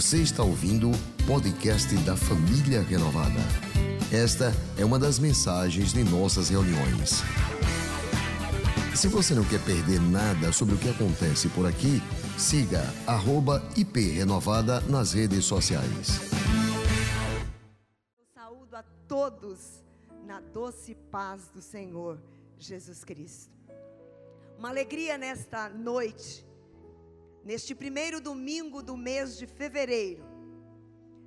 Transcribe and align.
Você 0.00 0.22
está 0.22 0.42
ouvindo 0.42 0.90
o 0.90 1.26
podcast 1.26 1.94
da 2.04 2.16
Família 2.16 2.80
Renovada. 2.80 3.38
Esta 4.10 4.50
é 4.78 4.82
uma 4.82 4.98
das 4.98 5.18
mensagens 5.18 5.92
de 5.92 6.02
nossas 6.02 6.48
reuniões. 6.48 7.20
Se 8.96 9.08
você 9.08 9.34
não 9.34 9.44
quer 9.44 9.62
perder 9.62 10.00
nada 10.00 10.54
sobre 10.54 10.74
o 10.74 10.78
que 10.78 10.88
acontece 10.88 11.50
por 11.50 11.66
aqui, 11.66 12.00
siga 12.38 12.82
@iprenovada 13.76 14.80
nas 14.88 15.12
redes 15.12 15.44
sociais. 15.44 16.18
Eu 18.16 18.24
saúdo 18.34 18.74
a 18.74 18.82
todos 19.06 19.84
na 20.26 20.40
doce 20.40 20.94
paz 21.12 21.50
do 21.54 21.60
Senhor 21.60 22.18
Jesus 22.58 23.04
Cristo. 23.04 23.52
Uma 24.58 24.70
alegria 24.70 25.18
nesta 25.18 25.68
noite, 25.68 26.48
neste 27.44 27.74
primeiro 27.74 28.20
domingo 28.20 28.82
do 28.82 28.96
mês 28.96 29.36
de 29.36 29.46
fevereiro, 29.46 30.24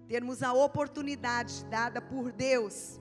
termos 0.07 0.43
a 0.43 0.53
oportunidade 0.53 1.65
dada 1.65 2.01
por 2.01 2.31
Deus 2.31 2.99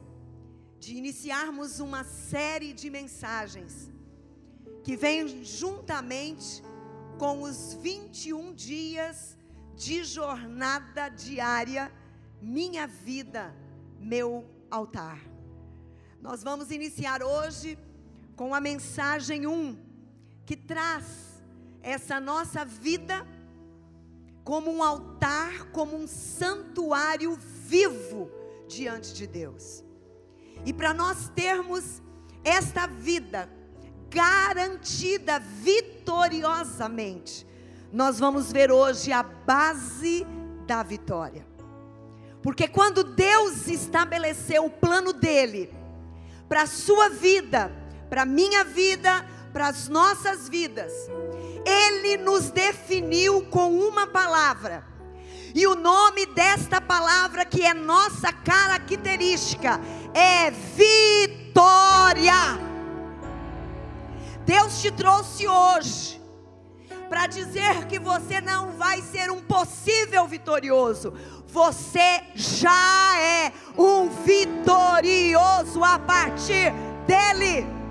de 0.78 0.96
iniciarmos 0.96 1.78
uma 1.78 2.04
série 2.04 2.72
de 2.72 2.90
mensagens 2.90 3.90
que 4.82 4.96
vem 4.96 5.44
juntamente 5.44 6.62
com 7.18 7.42
os 7.42 7.74
21 7.74 8.52
dias 8.52 9.36
de 9.76 10.02
jornada 10.02 11.08
diária, 11.08 11.92
minha 12.40 12.86
vida, 12.86 13.54
meu 14.00 14.44
altar. 14.70 15.20
Nós 16.20 16.42
vamos 16.42 16.70
iniciar 16.70 17.22
hoje 17.22 17.78
com 18.34 18.54
a 18.54 18.60
mensagem 18.60 19.46
1, 19.46 19.76
que 20.44 20.56
traz 20.56 21.31
essa 21.82 22.20
nossa 22.20 22.64
vida 22.64 23.26
como 24.44 24.72
um 24.72 24.82
altar, 24.82 25.70
como 25.72 25.96
um 25.96 26.06
santuário 26.06 27.36
vivo 27.66 28.30
diante 28.68 29.14
de 29.14 29.26
Deus. 29.26 29.82
E 30.64 30.72
para 30.72 30.94
nós 30.94 31.28
termos 31.34 32.00
esta 32.44 32.86
vida 32.86 33.48
garantida 34.08 35.38
vitoriosamente, 35.38 37.46
nós 37.92 38.18
vamos 38.18 38.52
ver 38.52 38.70
hoje 38.70 39.12
a 39.12 39.22
base 39.22 40.26
da 40.66 40.82
vitória. 40.82 41.46
Porque 42.42 42.66
quando 42.66 43.04
Deus 43.04 43.68
estabeleceu 43.68 44.64
o 44.64 44.70
plano 44.70 45.12
dele 45.12 45.72
para 46.48 46.62
a 46.62 46.66
sua 46.66 47.08
vida, 47.08 47.70
para 48.10 48.22
a 48.22 48.26
minha 48.26 48.64
vida, 48.64 49.24
para 49.52 49.68
as 49.68 49.88
nossas 49.88 50.48
vidas, 50.48 50.92
ele 51.64 52.16
nos 52.16 52.50
definiu 52.50 53.42
com 53.50 53.78
uma 53.78 54.06
palavra. 54.06 54.84
E 55.54 55.66
o 55.66 55.74
nome 55.74 56.24
desta 56.26 56.80
palavra, 56.80 57.44
que 57.44 57.62
é 57.62 57.74
nossa 57.74 58.32
característica, 58.32 59.78
é 60.14 60.50
vitória. 60.50 62.32
Deus 64.46 64.80
te 64.80 64.90
trouxe 64.90 65.46
hoje 65.46 66.20
para 67.08 67.26
dizer 67.26 67.86
que 67.86 67.98
você 67.98 68.40
não 68.40 68.72
vai 68.72 69.02
ser 69.02 69.30
um 69.30 69.42
possível 69.42 70.26
vitorioso, 70.26 71.12
você 71.46 72.22
já 72.34 73.20
é 73.20 73.52
um 73.76 74.08
vitorioso 74.08 75.84
a 75.84 75.98
partir 75.98 76.72
dele. 77.06 77.81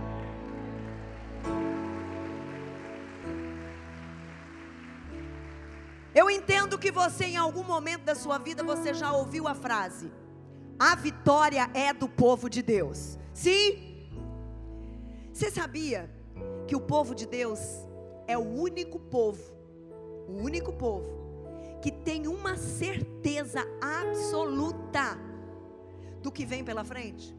Entendo 6.52 6.77
que 6.77 6.91
você 6.91 7.25
em 7.27 7.38
algum 7.38 7.63
momento 7.63 8.03
da 8.03 8.13
sua 8.13 8.38
vida 8.38 8.61
você 8.61 8.94
já 8.94 9.13
ouviu 9.13 9.47
a 9.47 9.55
frase: 9.55 10.11
a 10.77 10.95
vitória 10.95 11.69
é 11.73 11.94
do 11.94 12.09
povo 12.09 12.49
de 12.49 12.61
Deus. 12.61 13.17
Sim? 13.33 14.09
Você 15.31 15.50
sabia 15.50 16.11
que 16.67 16.75
o 16.75 16.81
povo 16.81 17.16
de 17.16 17.25
Deus 17.25 17.59
é 18.28 18.38
o 18.38 18.41
único 18.41 19.00
povo, 19.00 19.41
o 20.28 20.41
único 20.44 20.73
povo 20.73 21.22
que 21.81 21.90
tem 21.90 22.28
uma 22.28 22.57
certeza 22.57 23.66
absoluta 23.81 25.17
do 26.22 26.31
que 26.31 26.45
vem 26.45 26.66
pela 26.66 26.84
frente? 26.84 27.34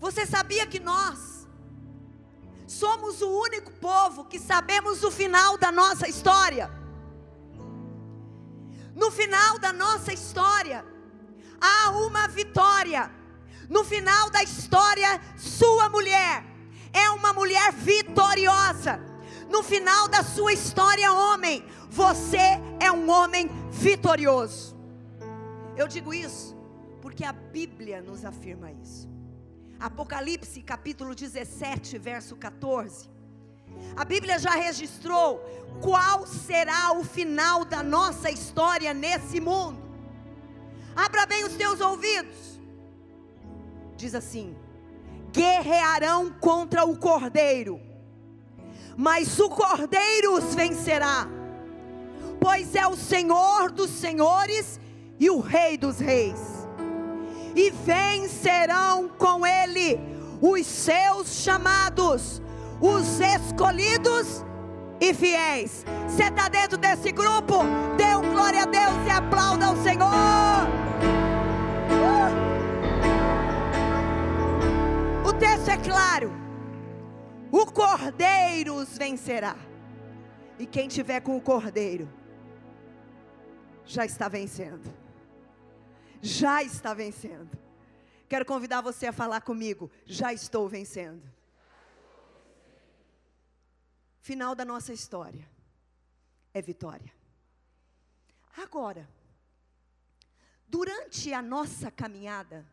Você 0.00 0.24
sabia 0.24 0.66
que 0.66 0.80
nós 0.80 1.46
somos 2.66 3.20
o 3.20 3.28
único 3.28 3.70
povo 3.72 4.24
que 4.24 4.38
sabemos 4.38 5.04
o 5.04 5.10
final 5.10 5.58
da 5.58 5.70
nossa 5.70 6.08
história? 6.08 6.79
No 9.00 9.10
final 9.10 9.58
da 9.58 9.72
nossa 9.72 10.12
história, 10.12 10.84
há 11.58 11.90
uma 11.92 12.28
vitória. 12.28 13.10
No 13.66 13.82
final 13.82 14.28
da 14.28 14.42
história, 14.42 15.18
sua 15.38 15.88
mulher 15.88 16.44
é 16.92 17.08
uma 17.08 17.32
mulher 17.32 17.72
vitoriosa. 17.72 19.00
No 19.48 19.62
final 19.62 20.06
da 20.06 20.22
sua 20.22 20.52
história, 20.52 21.10
homem, 21.14 21.64
você 21.88 22.60
é 22.78 22.92
um 22.92 23.08
homem 23.08 23.48
vitorioso. 23.70 24.76
Eu 25.74 25.88
digo 25.88 26.12
isso 26.12 26.54
porque 27.00 27.24
a 27.24 27.32
Bíblia 27.32 28.02
nos 28.02 28.22
afirma 28.22 28.70
isso. 28.70 29.08
Apocalipse 29.78 30.60
capítulo 30.60 31.14
17, 31.14 31.96
verso 31.96 32.36
14. 32.36 33.08
A 33.96 34.04
Bíblia 34.04 34.38
já 34.38 34.50
registrou 34.50 35.38
qual 35.80 36.26
será 36.26 36.92
o 36.92 37.04
final 37.04 37.64
da 37.64 37.82
nossa 37.82 38.30
história 38.30 38.92
nesse 38.94 39.40
mundo. 39.40 39.78
Abra 40.94 41.26
bem 41.26 41.44
os 41.44 41.54
teus 41.54 41.80
ouvidos. 41.80 42.60
Diz 43.96 44.14
assim: 44.14 44.56
guerrearão 45.32 46.30
contra 46.40 46.84
o 46.84 46.96
cordeiro, 46.96 47.80
mas 48.96 49.38
o 49.38 49.48
cordeiro 49.48 50.34
os 50.34 50.54
vencerá, 50.54 51.28
pois 52.40 52.74
é 52.74 52.86
o 52.86 52.96
Senhor 52.96 53.70
dos 53.70 53.90
senhores 53.90 54.80
e 55.18 55.30
o 55.30 55.38
Rei 55.38 55.76
dos 55.76 55.98
reis, 55.98 56.40
e 57.54 57.70
vencerão 57.70 59.08
com 59.08 59.46
ele 59.46 59.98
os 60.40 60.66
seus 60.66 61.42
chamados, 61.42 62.40
os 62.80 63.20
escolhidos 63.20 64.44
e 65.00 65.12
fiéis. 65.12 65.84
Você 66.08 66.24
está 66.24 66.48
dentro 66.48 66.78
desse 66.78 67.12
grupo? 67.12 67.58
Dê 67.96 68.16
um 68.16 68.32
glória 68.32 68.62
a 68.62 68.66
Deus 68.66 69.06
e 69.06 69.10
aplauda 69.10 69.66
ao 69.66 69.76
Senhor. 69.76 70.08
Uh! 75.24 75.28
O 75.28 75.32
texto 75.34 75.68
é 75.68 75.76
claro. 75.76 76.32
O 77.52 77.66
cordeiro 77.66 78.74
os 78.74 78.96
vencerá. 78.96 79.56
E 80.58 80.66
quem 80.66 80.88
tiver 80.88 81.20
com 81.20 81.36
o 81.36 81.40
cordeiro 81.40 82.08
já 83.84 84.04
está 84.04 84.28
vencendo. 84.28 84.92
Já 86.22 86.62
está 86.62 86.94
vencendo. 86.94 87.50
Quero 88.28 88.44
convidar 88.44 88.82
você 88.82 89.06
a 89.06 89.12
falar 89.12 89.40
comigo. 89.40 89.90
Já 90.04 90.32
estou 90.32 90.68
vencendo. 90.68 91.39
Final 94.20 94.54
da 94.54 94.64
nossa 94.64 94.92
história 94.92 95.48
é 96.52 96.60
vitória. 96.60 97.12
Agora, 98.56 99.08
durante 100.66 101.32
a 101.32 101.40
nossa 101.40 101.90
caminhada, 101.90 102.66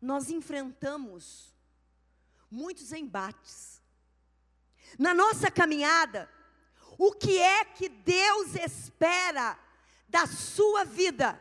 nós 0.00 0.30
enfrentamos 0.30 1.54
muitos 2.50 2.92
embates. 2.92 3.82
Na 4.98 5.12
nossa 5.12 5.50
caminhada, 5.50 6.28
o 6.98 7.12
que 7.12 7.38
é 7.38 7.64
que 7.64 7.88
Deus 7.88 8.54
espera 8.54 9.58
da 10.08 10.26
sua 10.26 10.84
vida? 10.84 11.40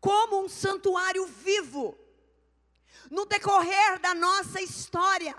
Como 0.00 0.44
um 0.44 0.48
santuário 0.48 1.26
vivo, 1.26 1.96
no 3.10 3.24
decorrer 3.24 4.00
da 4.00 4.14
nossa 4.14 4.60
história 4.60 5.34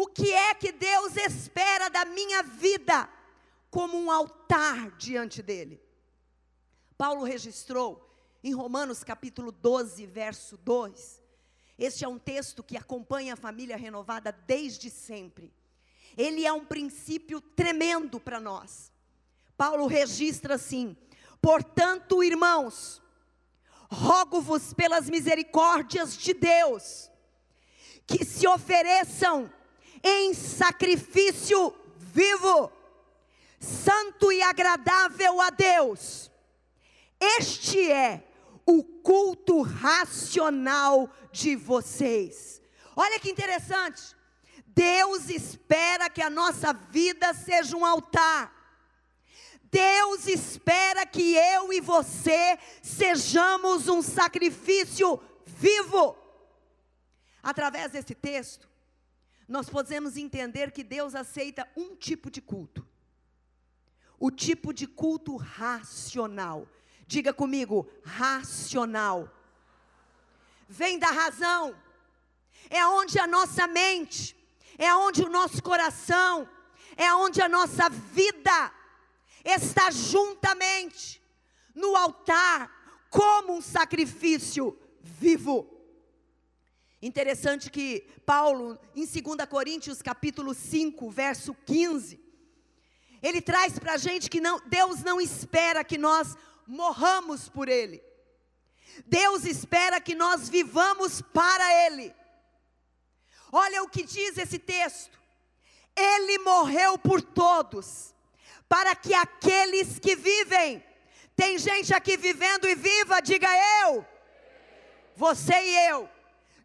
o 0.00 0.06
que 0.06 0.32
é 0.32 0.54
que 0.54 0.70
Deus 0.70 1.16
espera 1.16 1.90
da 1.90 2.04
minha 2.04 2.40
vida 2.40 3.10
como 3.68 3.98
um 3.98 4.12
altar 4.12 4.92
diante 4.92 5.42
dele. 5.42 5.82
Paulo 6.96 7.24
registrou 7.24 8.08
em 8.44 8.54
Romanos 8.54 9.02
capítulo 9.02 9.50
12, 9.50 10.06
verso 10.06 10.56
2. 10.58 11.20
Este 11.76 12.04
é 12.04 12.08
um 12.08 12.16
texto 12.16 12.62
que 12.62 12.76
acompanha 12.76 13.32
a 13.32 13.36
família 13.36 13.76
renovada 13.76 14.30
desde 14.30 14.88
sempre. 14.88 15.52
Ele 16.16 16.46
é 16.46 16.52
um 16.52 16.64
princípio 16.64 17.40
tremendo 17.40 18.20
para 18.20 18.38
nós. 18.38 18.92
Paulo 19.56 19.88
registra 19.88 20.54
assim: 20.54 20.96
Portanto, 21.42 22.22
irmãos, 22.22 23.02
rogo-vos 23.90 24.72
pelas 24.72 25.10
misericórdias 25.10 26.16
de 26.16 26.34
Deus, 26.34 27.10
que 28.06 28.24
se 28.24 28.46
ofereçam 28.46 29.57
em 30.02 30.34
sacrifício 30.34 31.74
vivo, 31.98 32.72
santo 33.58 34.32
e 34.32 34.42
agradável 34.42 35.40
a 35.40 35.50
Deus. 35.50 36.30
Este 37.20 37.90
é 37.90 38.24
o 38.64 38.82
culto 38.82 39.62
racional 39.62 41.10
de 41.32 41.56
vocês. 41.56 42.60
Olha 42.94 43.18
que 43.18 43.30
interessante. 43.30 44.16
Deus 44.66 45.28
espera 45.28 46.08
que 46.10 46.22
a 46.22 46.30
nossa 46.30 46.72
vida 46.72 47.34
seja 47.34 47.76
um 47.76 47.84
altar. 47.84 48.54
Deus 49.70 50.26
espera 50.26 51.04
que 51.04 51.34
eu 51.34 51.72
e 51.72 51.80
você 51.80 52.58
sejamos 52.82 53.88
um 53.88 54.00
sacrifício 54.00 55.20
vivo. 55.44 56.16
Através 57.42 57.92
desse 57.92 58.14
texto, 58.14 58.68
nós 59.48 59.70
podemos 59.70 60.16
entender 60.18 60.70
que 60.70 60.84
Deus 60.84 61.14
aceita 61.14 61.66
um 61.74 61.96
tipo 61.96 62.30
de 62.30 62.42
culto. 62.42 62.86
O 64.20 64.30
tipo 64.30 64.74
de 64.74 64.86
culto 64.86 65.36
racional. 65.36 66.68
Diga 67.06 67.32
comigo, 67.32 67.88
racional. 68.04 69.32
Vem 70.68 70.98
da 70.98 71.10
razão. 71.10 71.74
É 72.68 72.84
onde 72.86 73.18
a 73.18 73.26
nossa 73.26 73.66
mente, 73.66 74.36
é 74.76 74.94
onde 74.94 75.22
o 75.22 75.30
nosso 75.30 75.62
coração, 75.62 76.46
é 76.94 77.14
onde 77.14 77.40
a 77.40 77.48
nossa 77.48 77.88
vida 77.88 78.72
está 79.42 79.90
juntamente 79.90 81.22
no 81.74 81.96
altar 81.96 83.06
como 83.08 83.54
um 83.54 83.62
sacrifício 83.62 84.78
vivo. 85.00 85.77
Interessante 87.00 87.70
que 87.70 88.08
Paulo, 88.26 88.78
em 88.94 89.06
2 89.06 89.48
Coríntios 89.48 90.02
capítulo 90.02 90.52
5, 90.52 91.10
verso 91.10 91.54
15, 91.64 92.20
ele 93.22 93.40
traz 93.40 93.78
para 93.78 93.94
a 93.94 93.96
gente 93.96 94.28
que 94.28 94.40
não, 94.40 94.60
Deus 94.66 95.02
não 95.02 95.20
espera 95.20 95.84
que 95.84 95.96
nós 95.96 96.36
morramos 96.66 97.48
por 97.48 97.68
Ele. 97.68 98.02
Deus 99.06 99.44
espera 99.44 100.00
que 100.00 100.14
nós 100.14 100.48
vivamos 100.48 101.22
para 101.22 101.86
Ele. 101.86 102.14
Olha 103.52 103.82
o 103.82 103.88
que 103.88 104.02
diz 104.02 104.36
esse 104.36 104.58
texto. 104.58 105.18
Ele 105.96 106.38
morreu 106.38 106.98
por 106.98 107.20
todos, 107.20 108.14
para 108.68 108.94
que 108.94 109.14
aqueles 109.14 109.98
que 109.98 110.14
vivem, 110.14 110.84
tem 111.34 111.58
gente 111.58 111.92
aqui 111.94 112.16
vivendo 112.16 112.68
e 112.68 112.74
viva, 112.74 113.20
diga 113.20 113.48
eu, 113.82 114.06
você 115.16 115.54
e 115.54 115.88
eu, 115.88 116.08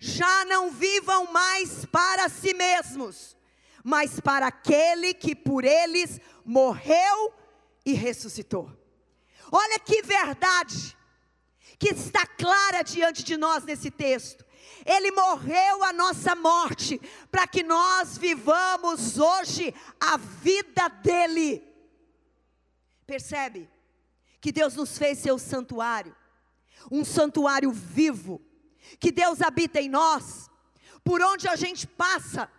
já 0.03 0.43
não 0.43 0.69
vivam 0.69 1.31
mais 1.31 1.85
para 1.85 2.27
si 2.27 2.53
mesmos, 2.53 3.37
mas 3.81 4.19
para 4.19 4.47
aquele 4.47 5.13
que 5.13 5.33
por 5.33 5.63
eles 5.63 6.19
morreu 6.43 7.33
e 7.85 7.93
ressuscitou. 7.93 8.69
Olha 9.49 9.79
que 9.79 10.01
verdade 10.01 10.97
que 11.79 11.93
está 11.93 12.25
clara 12.25 12.81
diante 12.81 13.23
de 13.23 13.37
nós 13.37 13.63
nesse 13.63 13.89
texto. 13.89 14.45
Ele 14.85 15.09
morreu 15.11 15.85
a 15.85 15.93
nossa 15.93 16.35
morte 16.35 16.99
para 17.31 17.47
que 17.47 17.63
nós 17.63 18.17
vivamos 18.17 19.17
hoje 19.17 19.73
a 20.01 20.17
vida 20.17 20.89
dele. 21.01 21.63
Percebe 23.07 23.69
que 24.41 24.51
Deus 24.51 24.75
nos 24.75 24.97
fez 24.97 25.19
seu 25.19 25.39
santuário, 25.39 26.13
um 26.91 27.05
santuário 27.05 27.71
vivo, 27.71 28.41
que 28.99 29.11
Deus 29.11 29.41
habita 29.41 29.81
em 29.81 29.89
nós, 29.89 30.49
por 31.03 31.21
onde 31.21 31.47
a 31.47 31.55
gente 31.55 31.85
passa, 31.85 32.49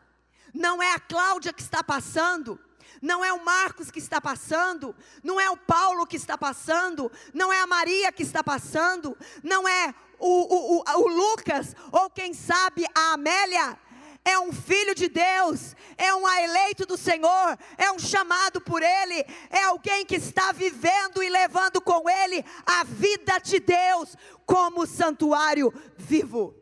não 0.52 0.82
é 0.82 0.92
a 0.92 1.00
Cláudia 1.00 1.52
que 1.52 1.62
está 1.62 1.82
passando, 1.82 2.58
não 3.00 3.24
é 3.24 3.32
o 3.32 3.44
Marcos 3.44 3.90
que 3.90 3.98
está 3.98 4.20
passando, 4.20 4.94
não 5.22 5.40
é 5.40 5.50
o 5.50 5.56
Paulo 5.56 6.06
que 6.06 6.16
está 6.16 6.38
passando, 6.38 7.10
não 7.32 7.52
é 7.52 7.60
a 7.60 7.66
Maria 7.66 8.12
que 8.12 8.22
está 8.22 8.42
passando, 8.42 9.16
não 9.42 9.68
é 9.68 9.94
o, 10.18 10.28
o, 10.28 10.78
o, 10.78 11.02
o 11.02 11.08
Lucas, 11.08 11.74
ou 11.92 12.08
quem 12.08 12.32
sabe 12.32 12.86
a 12.94 13.12
Amélia, 13.12 13.78
é 14.24 14.38
um 14.38 14.52
filho 14.52 14.94
de 14.94 15.08
Deus, 15.08 15.76
é 15.98 16.14
um 16.14 16.26
eleito 16.26 16.86
do 16.86 16.96
Senhor, 16.96 17.58
é 17.76 17.90
um 17.92 17.98
chamado 17.98 18.60
por 18.60 18.82
Ele, 18.82 19.24
é 19.50 19.64
alguém 19.64 20.06
que 20.06 20.16
está 20.16 20.50
vivendo 20.50 21.22
e 21.22 21.28
levando 21.28 21.80
com 21.80 22.08
Ele 22.08 22.42
a 22.64 22.84
vida 22.84 23.38
de 23.38 23.60
Deus 23.60 24.16
como 24.46 24.86
santuário 24.86 25.72
vivo. 25.96 26.54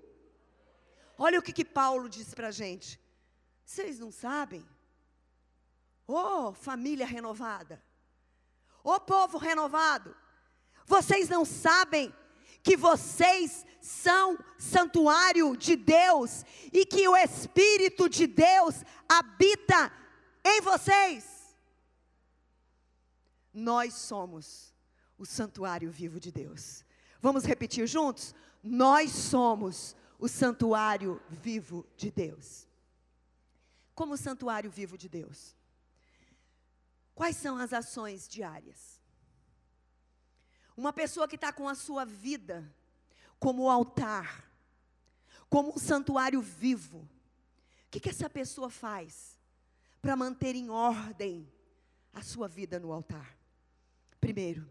Olha 1.17 1.39
o 1.39 1.43
que, 1.43 1.53
que 1.53 1.65
Paulo 1.65 2.09
diz 2.09 2.35
para 2.35 2.49
a 2.49 2.53
gente. 2.53 3.01
Vocês 3.65 3.99
não 3.99 4.11
sabem? 4.11 4.67
Oh, 6.07 6.53
família 6.53 7.07
renovada. 7.07 7.81
Oh, 8.83 8.99
povo 8.99 9.39
renovado. 9.39 10.17
Vocês 10.85 11.29
não 11.29 11.45
sabem 11.45 12.13
que 12.63 12.77
vocês 12.77 13.65
são 13.81 14.39
santuário 14.59 15.57
de 15.57 15.77
Deus 15.77 16.45
e 16.73 16.87
que 16.87 17.09
o 17.09 17.17
Espírito 17.17 18.09
de 18.09 18.27
Deus 18.27 18.85
habita 19.09 19.93
em 20.45 20.61
vocês. 20.61 21.57
Nós 23.53 23.95
somos 23.95 24.73
o 25.19 25.27
santuário 25.27 25.91
vivo 25.91 26.19
de 26.19 26.31
Deus. 26.31 26.85
Vamos 27.21 27.45
repetir 27.45 27.87
juntos? 27.87 28.35
Nós 28.63 29.11
somos 29.11 29.95
o 30.19 30.29
santuário 30.29 31.21
vivo 31.29 31.87
de 31.97 32.11
Deus. 32.11 32.69
Como 33.95 34.17
santuário 34.17 34.71
vivo 34.71 34.97
de 34.97 35.09
Deus. 35.09 35.57
Quais 37.15 37.37
são 37.37 37.59
as 37.59 37.73
ações 37.73 38.27
diárias? 38.27 38.92
Uma 40.77 40.93
pessoa 40.93 41.29
que 41.29 41.37
está 41.37 41.53
com 41.53 41.69
a 41.69 41.75
sua 41.75 42.05
vida 42.05 42.73
como 43.39 43.69
altar, 43.69 44.51
como 45.49 45.75
um 45.75 45.79
santuário 45.79 46.41
vivo. 46.41 46.99
O 46.99 47.09
que, 47.91 48.01
que 48.01 48.09
essa 48.09 48.31
pessoa 48.31 48.71
faz 48.71 49.39
para 50.01 50.17
manter 50.17 50.55
em 50.55 50.71
ordem 50.71 51.51
a 52.13 52.23
sua 52.23 52.49
vida 52.49 52.79
no 52.79 52.93
altar? 52.93 53.37
Primeiro, 54.21 54.71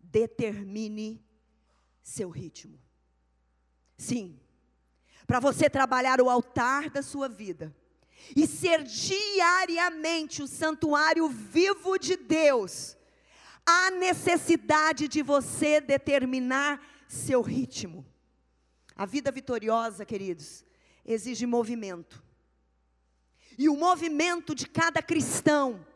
determine 0.00 1.24
seu 2.02 2.30
ritmo. 2.30 2.78
Sim, 3.96 4.40
para 5.26 5.40
você 5.40 5.68
trabalhar 5.68 6.20
o 6.20 6.28
altar 6.28 6.90
da 6.90 7.02
sua 7.02 7.28
vida 7.28 7.74
e 8.36 8.46
ser 8.46 8.82
diariamente 8.82 10.42
o 10.42 10.46
santuário 10.46 11.28
vivo 11.28 11.98
de 11.98 12.16
Deus, 12.16 12.96
há 13.66 13.90
necessidade 13.90 15.08
de 15.08 15.22
você 15.22 15.80
determinar 15.80 16.80
seu 17.08 17.40
ritmo. 17.42 18.06
A 18.94 19.06
vida 19.06 19.30
vitoriosa, 19.30 20.04
queridos, 20.04 20.64
exige 21.04 21.46
movimento. 21.46 22.22
E 23.58 23.68
o 23.68 23.76
movimento 23.76 24.54
de 24.54 24.66
cada 24.66 25.02
cristão 25.02 25.86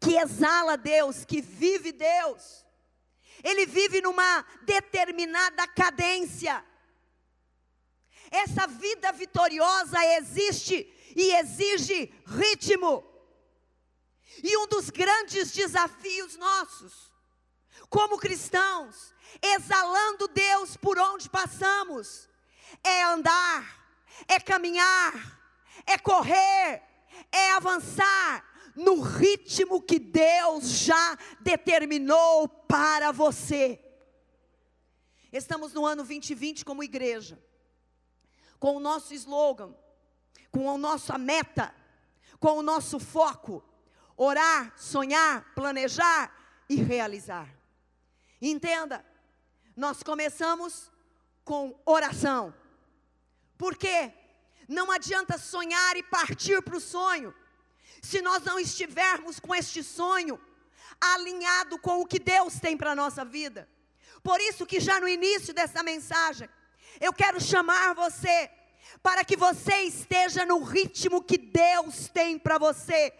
que 0.00 0.16
exala 0.16 0.76
Deus, 0.76 1.24
que 1.24 1.40
vive 1.40 1.92
Deus, 1.92 2.66
ele 3.42 3.66
vive 3.66 4.00
numa 4.00 4.44
determinada 4.64 5.66
cadência. 5.68 6.64
Essa 8.30 8.66
vida 8.66 9.12
vitoriosa 9.12 9.98
existe 10.16 10.90
e 11.14 11.34
exige 11.36 12.12
ritmo. 12.26 13.04
E 14.42 14.56
um 14.56 14.66
dos 14.66 14.90
grandes 14.90 15.52
desafios 15.52 16.36
nossos, 16.36 17.12
como 17.88 18.18
cristãos, 18.18 19.12
exalando 19.40 20.28
Deus 20.28 20.76
por 20.76 20.98
onde 20.98 21.28
passamos, 21.28 22.28
é 22.82 23.02
andar, 23.02 23.98
é 24.28 24.38
caminhar, 24.38 25.40
é 25.86 25.98
correr, 25.98 26.82
é 27.30 27.52
avançar 27.52 28.44
no 28.74 29.00
ritmo 29.00 29.82
que 29.82 29.98
Deus 29.98 30.64
já 30.64 31.18
determinou 31.40 32.48
para 32.48 33.12
você. 33.12 33.78
Estamos 35.32 35.72
no 35.72 35.84
ano 35.84 36.02
2020 36.02 36.64
como 36.64 36.82
igreja, 36.82 37.42
com 38.58 38.76
o 38.76 38.80
nosso 38.80 39.14
slogan, 39.14 39.74
com 40.50 40.70
a 40.70 40.78
nossa 40.78 41.18
meta, 41.18 41.74
com 42.38 42.58
o 42.58 42.62
nosso 42.62 42.98
foco 42.98 43.64
orar, 44.22 44.72
sonhar, 44.76 45.44
planejar 45.54 46.32
e 46.68 46.76
realizar. 46.76 47.48
Entenda, 48.40 49.04
nós 49.76 50.02
começamos 50.02 50.90
com 51.44 51.76
oração. 51.84 52.54
Por 53.58 53.76
quê? 53.76 54.12
Não 54.68 54.92
adianta 54.92 55.36
sonhar 55.38 55.96
e 55.96 56.04
partir 56.04 56.62
para 56.62 56.76
o 56.76 56.80
sonho, 56.80 57.34
se 58.00 58.22
nós 58.22 58.44
não 58.44 58.58
estivermos 58.60 59.40
com 59.40 59.54
este 59.54 59.82
sonho 59.82 60.40
alinhado 61.00 61.78
com 61.78 62.00
o 62.00 62.06
que 62.06 62.20
Deus 62.20 62.60
tem 62.60 62.76
para 62.76 62.92
a 62.92 62.96
nossa 62.96 63.24
vida. 63.24 63.68
Por 64.22 64.40
isso 64.40 64.64
que 64.64 64.78
já 64.78 65.00
no 65.00 65.08
início 65.08 65.52
dessa 65.52 65.82
mensagem, 65.82 66.48
eu 67.00 67.12
quero 67.12 67.40
chamar 67.40 67.94
você 67.94 68.48
para 69.02 69.24
que 69.24 69.36
você 69.36 69.82
esteja 69.82 70.46
no 70.46 70.62
ritmo 70.62 71.22
que 71.22 71.36
Deus 71.36 72.08
tem 72.08 72.38
para 72.38 72.56
você 72.56 73.12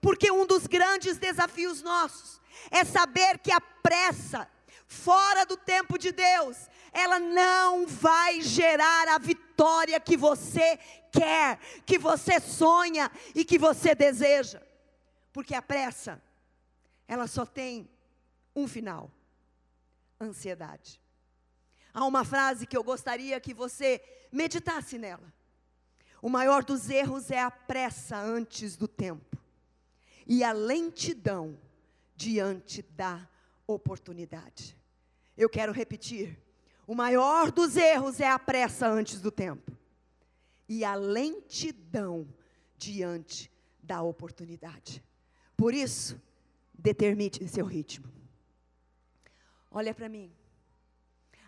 Porque 0.00 0.30
um 0.30 0.46
dos 0.46 0.66
grandes 0.66 1.18
desafios 1.18 1.82
nossos 1.82 2.40
é 2.70 2.84
saber 2.84 3.38
que 3.38 3.52
a 3.52 3.60
pressa, 3.60 4.48
fora 4.86 5.44
do 5.44 5.56
tempo 5.56 5.98
de 5.98 6.10
Deus, 6.10 6.56
ela 6.92 7.18
não 7.18 7.86
vai 7.86 8.40
gerar 8.40 9.08
a 9.08 9.18
vitória 9.18 10.00
que 10.00 10.16
você 10.16 10.78
quer, 11.12 11.58
que 11.84 11.98
você 11.98 12.40
sonha 12.40 13.10
e 13.34 13.44
que 13.44 13.58
você 13.58 13.94
deseja. 13.94 14.60
Porque 15.32 15.54
a 15.54 15.62
pressa, 15.62 16.20
ela 17.06 17.26
só 17.26 17.44
tem 17.44 17.88
um 18.56 18.66
final: 18.66 19.10
ansiedade. 20.20 20.98
Há 21.92 22.06
uma 22.06 22.24
frase 22.24 22.66
que 22.66 22.76
eu 22.76 22.82
gostaria 22.82 23.40
que 23.40 23.52
você 23.52 24.00
meditasse 24.32 24.96
nela. 24.96 25.32
O 26.22 26.28
maior 26.28 26.64
dos 26.64 26.88
erros 26.88 27.30
é 27.30 27.40
a 27.40 27.50
pressa 27.50 28.16
antes 28.16 28.76
do 28.76 28.86
tempo 28.86 29.39
e 30.26 30.44
a 30.44 30.52
lentidão 30.52 31.58
diante 32.16 32.82
da 32.82 33.28
oportunidade. 33.66 34.76
Eu 35.36 35.48
quero 35.48 35.72
repetir: 35.72 36.38
o 36.86 36.94
maior 36.94 37.50
dos 37.50 37.76
erros 37.76 38.20
é 38.20 38.28
a 38.28 38.38
pressa 38.38 38.88
antes 38.88 39.20
do 39.20 39.30
tempo 39.30 39.72
e 40.68 40.84
a 40.84 40.94
lentidão 40.94 42.28
diante 42.76 43.50
da 43.82 44.02
oportunidade. 44.02 45.02
Por 45.56 45.74
isso, 45.74 46.20
determine 46.72 47.48
seu 47.48 47.66
ritmo. 47.66 48.10
Olha 49.70 49.94
para 49.94 50.08
mim. 50.08 50.32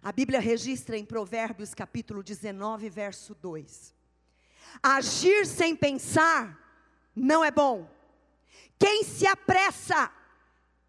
A 0.02 0.10
Bíblia 0.10 0.40
registra 0.40 0.98
em 0.98 1.04
Provérbios 1.04 1.74
capítulo 1.74 2.22
19, 2.22 2.90
verso 2.90 3.34
2. 3.36 3.94
Agir 4.82 5.46
sem 5.46 5.76
pensar 5.76 6.58
não 7.14 7.44
é 7.44 7.50
bom. 7.50 7.88
Quem 8.82 9.04
se 9.04 9.28
apressa 9.28 10.12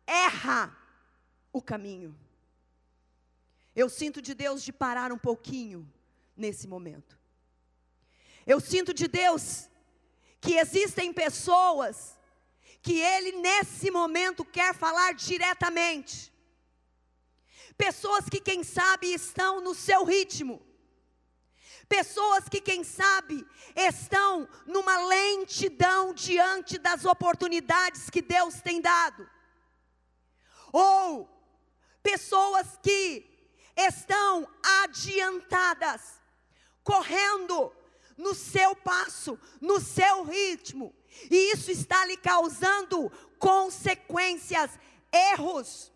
erra 0.08 0.76
o 1.52 1.62
caminho. 1.62 2.18
Eu 3.76 3.88
sinto 3.88 4.20
de 4.20 4.34
Deus 4.34 4.64
de 4.64 4.74
parar 4.74 5.12
um 5.12 5.18
pouquinho 5.18 5.88
nesse 6.36 6.68
momento. 6.68 7.20
Eu 8.48 8.60
sinto 8.60 8.96
de 8.96 9.08
Deus 9.08 9.70
que 10.42 10.56
existem 10.56 11.14
pessoas 11.14 12.18
que 12.82 13.00
Ele 13.00 13.34
nesse 13.34 13.92
momento 13.92 14.44
quer 14.44 14.74
falar 14.74 15.14
diretamente. 15.14 16.34
Pessoas 17.78 18.28
que, 18.28 18.42
quem 18.42 18.64
sabe, 18.64 19.14
estão 19.14 19.62
no 19.62 19.76
seu 19.76 20.04
ritmo 20.04 20.60
Pessoas 21.88 22.48
que, 22.50 22.62
quem 22.62 22.84
sabe, 22.84 23.46
estão 23.76 24.48
numa 24.66 24.98
lentidão 25.06 26.14
diante 26.14 26.78
das 26.78 27.06
oportunidades 27.06 28.10
que 28.10 28.22
Deus 28.22 28.62
tem 28.62 28.82
dado. 28.82 29.30
Ou 30.72 31.30
pessoas 32.02 32.80
que 32.82 33.26
estão 33.76 34.48
adiantadas, 34.84 36.22
correndo 36.84 37.72
no 38.18 38.34
seu 38.34 38.76
passo, 38.76 39.40
no 39.62 39.80
seu 39.80 40.24
ritmo, 40.24 40.94
e 41.30 41.54
isso 41.54 41.72
está 41.72 42.06
lhe 42.06 42.18
causando 42.18 43.12
consequências, 43.38 44.72
erros. 45.12 45.92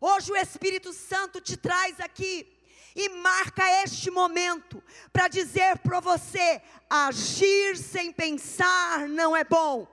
Hoje 0.00 0.32
o 0.32 0.36
Espírito 0.36 0.92
Santo 0.92 1.40
te 1.40 1.56
traz 1.56 2.00
aqui 2.00 2.57
e 2.98 3.08
marca 3.10 3.62
este 3.84 4.10
momento 4.10 4.82
para 5.12 5.28
dizer 5.28 5.78
para 5.78 6.00
você: 6.00 6.60
agir 6.90 7.76
sem 7.76 8.12
pensar 8.12 9.08
não 9.08 9.36
é 9.36 9.44
bom. 9.44 9.86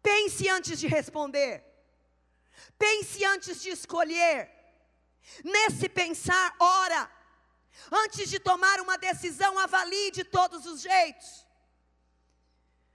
Pense 0.00 0.48
antes 0.48 0.78
de 0.78 0.86
responder. 0.86 1.64
Pense 2.78 3.24
antes 3.24 3.60
de 3.60 3.70
escolher. 3.70 4.48
Nesse 5.44 5.88
pensar, 5.88 6.54
ora. 6.60 7.10
Antes 7.90 8.28
de 8.30 8.38
tomar 8.38 8.80
uma 8.80 8.96
decisão, 8.96 9.58
avalie 9.58 10.12
de 10.12 10.22
todos 10.22 10.64
os 10.66 10.80
jeitos. 10.80 11.46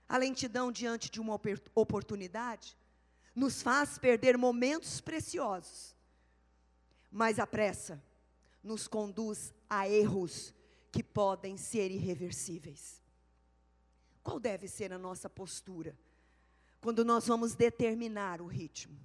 A 0.08 0.16
lentidão 0.16 0.72
diante 0.72 1.10
de 1.10 1.20
uma 1.20 1.38
oportunidade 1.74 2.76
nos 3.34 3.60
faz 3.60 3.98
perder 3.98 4.38
momentos 4.38 5.00
preciosos 5.00 5.97
mas 7.10 7.38
a 7.38 7.46
pressa 7.46 8.02
nos 8.62 8.86
conduz 8.86 9.52
a 9.68 9.88
erros 9.88 10.54
que 10.90 11.02
podem 11.02 11.56
ser 11.56 11.90
irreversíveis. 11.90 13.02
Qual 14.22 14.38
deve 14.38 14.68
ser 14.68 14.92
a 14.92 14.98
nossa 14.98 15.28
postura 15.28 15.98
quando 16.80 17.04
nós 17.04 17.26
vamos 17.26 17.54
determinar 17.54 18.40
o 18.40 18.46
ritmo? 18.46 18.98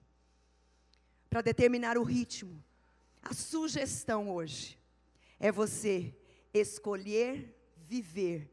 Para 1.29 1.41
determinar 1.41 1.97
o 1.97 2.03
ritmo, 2.03 2.63
a 3.21 3.33
sugestão 3.33 4.29
hoje 4.29 4.77
é 5.39 5.51
você 5.51 6.15
escolher 6.53 7.55
viver 7.77 8.51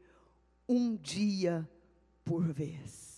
um 0.67 0.95
dia 0.95 1.69
por 2.23 2.51
vez. 2.51 3.11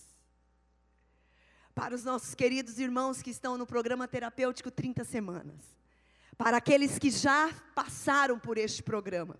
Para 1.74 1.94
os 1.94 2.04
nossos 2.04 2.34
queridos 2.34 2.78
irmãos 2.78 3.22
que 3.22 3.30
estão 3.30 3.58
no 3.58 3.66
programa 3.66 4.06
terapêutico 4.06 4.70
30 4.70 5.04
semanas, 5.04 5.73
para 6.36 6.56
aqueles 6.56 6.98
que 6.98 7.10
já 7.10 7.50
passaram 7.74 8.38
por 8.38 8.58
este 8.58 8.82
programa, 8.82 9.38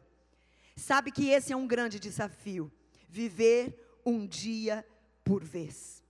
sabe 0.76 1.10
que 1.10 1.30
esse 1.30 1.52
é 1.52 1.56
um 1.56 1.66
grande 1.66 1.98
desafio: 1.98 2.70
viver 3.08 4.00
um 4.04 4.26
dia 4.26 4.86
por 5.24 5.42
vez. 5.42 6.02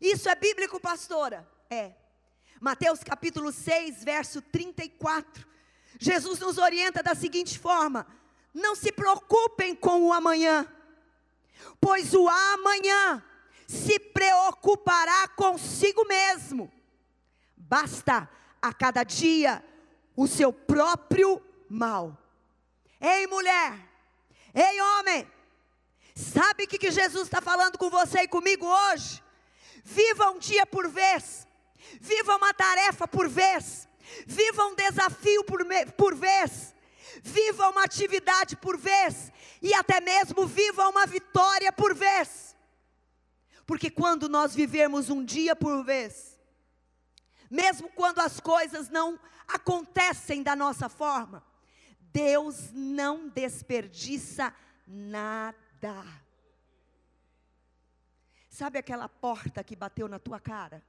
Isso 0.00 0.28
é 0.28 0.34
bíblico, 0.34 0.78
pastora? 0.80 1.48
É. 1.70 1.92
Mateus 2.60 3.02
capítulo 3.02 3.52
6, 3.52 4.04
verso 4.04 4.40
34. 4.40 5.46
Jesus 5.98 6.38
nos 6.38 6.58
orienta 6.58 7.02
da 7.02 7.14
seguinte 7.14 7.58
forma: 7.58 8.06
Não 8.52 8.74
se 8.74 8.92
preocupem 8.92 9.74
com 9.74 10.02
o 10.02 10.12
amanhã, 10.12 10.66
pois 11.80 12.12
o 12.14 12.28
amanhã 12.28 13.22
se 13.66 13.98
preocupará 13.98 15.28
consigo 15.28 16.06
mesmo. 16.06 16.70
Basta 17.56 18.28
a 18.60 18.72
cada 18.72 19.02
dia 19.04 19.64
o 20.16 20.26
seu 20.26 20.52
próprio 20.52 21.42
mal. 21.68 22.16
Ei, 23.00 23.26
mulher, 23.26 23.78
ei, 24.54 24.80
homem, 24.80 25.30
sabe 26.14 26.64
o 26.64 26.68
que, 26.68 26.78
que 26.78 26.90
Jesus 26.90 27.24
está 27.24 27.40
falando 27.40 27.76
com 27.76 27.90
você 27.90 28.20
e 28.20 28.28
comigo 28.28 28.66
hoje? 28.66 29.22
Viva 29.84 30.30
um 30.30 30.38
dia 30.38 30.64
por 30.64 30.88
vez, 30.88 31.46
viva 32.00 32.36
uma 32.36 32.54
tarefa 32.54 33.06
por 33.06 33.28
vez, 33.28 33.88
viva 34.26 34.64
um 34.66 34.74
desafio 34.74 35.44
por, 35.44 35.60
por 35.96 36.14
vez, 36.14 36.74
viva 37.22 37.68
uma 37.68 37.84
atividade 37.84 38.56
por 38.56 38.78
vez, 38.78 39.30
e 39.60 39.74
até 39.74 40.00
mesmo 40.00 40.46
viva 40.46 40.88
uma 40.88 41.06
vitória 41.06 41.70
por 41.72 41.94
vez. 41.94 42.56
Porque 43.66 43.90
quando 43.90 44.28
nós 44.28 44.54
vivermos 44.54 45.10
um 45.10 45.24
dia 45.24 45.56
por 45.56 45.84
vez, 45.84 46.38
mesmo 47.50 47.88
quando 47.90 48.20
as 48.20 48.40
coisas 48.40 48.88
não 48.88 49.18
acontecem 49.46 50.42
da 50.42 50.54
nossa 50.54 50.88
forma, 50.88 51.42
Deus 52.12 52.70
não 52.72 53.28
desperdiça 53.28 54.54
nada. 54.86 56.04
Sabe 58.48 58.78
aquela 58.78 59.08
porta 59.08 59.64
que 59.64 59.74
bateu 59.74 60.06
na 60.06 60.18
tua 60.18 60.38
cara? 60.38 60.82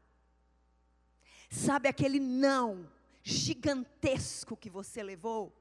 Sabe 1.50 1.88
aquele 1.90 2.20
não 2.20 2.90
gigantesco 3.24 4.56
que 4.56 4.70
você 4.70 5.02
levou? 5.02 5.52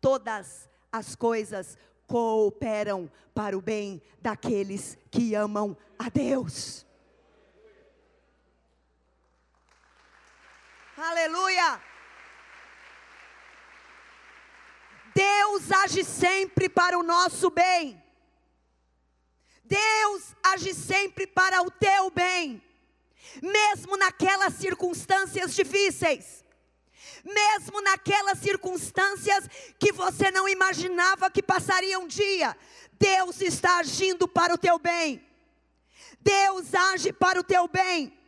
Todas 0.00 0.68
as 0.90 1.14
coisas 1.14 1.76
cooperam 2.06 3.10
para 3.34 3.56
o 3.56 3.60
bem 3.60 4.00
daqueles 4.20 4.96
que 5.10 5.34
amam 5.34 5.76
a 5.98 6.08
Deus. 6.08 6.86
Aleluia! 10.96 11.82
Deus 15.12 15.70
age 15.72 16.04
sempre 16.04 16.68
para 16.68 16.96
o 16.96 17.02
nosso 17.02 17.50
bem. 17.50 18.00
Deus 19.64 20.36
age 20.42 20.72
sempre 20.72 21.26
para 21.26 21.62
o 21.62 21.70
teu 21.70 22.10
bem, 22.10 22.62
mesmo 23.42 23.96
naquelas 23.96 24.54
circunstâncias 24.54 25.54
difíceis, 25.54 26.44
mesmo 27.24 27.80
naquelas 27.80 28.38
circunstâncias 28.38 29.48
que 29.78 29.90
você 29.90 30.30
não 30.30 30.48
imaginava 30.48 31.30
que 31.30 31.42
passaria 31.42 31.98
um 31.98 32.06
dia. 32.06 32.56
Deus 32.92 33.40
está 33.40 33.78
agindo 33.78 34.28
para 34.28 34.54
o 34.54 34.58
teu 34.58 34.78
bem. 34.78 35.26
Deus 36.20 36.72
age 36.72 37.12
para 37.12 37.40
o 37.40 37.44
teu 37.44 37.66
bem 37.66 38.23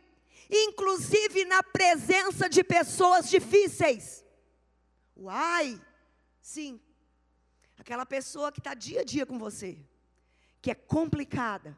inclusive 0.49 1.45
na 1.45 1.61
presença 1.63 2.49
de 2.49 2.63
pessoas 2.63 3.29
difíceis. 3.29 4.23
Uai, 5.15 5.81
sim, 6.41 6.79
aquela 7.77 8.05
pessoa 8.05 8.51
que 8.51 8.59
está 8.59 8.73
dia 8.73 9.01
a 9.01 9.03
dia 9.03 9.25
com 9.25 9.37
você, 9.37 9.77
que 10.61 10.71
é 10.71 10.75
complicada, 10.75 11.77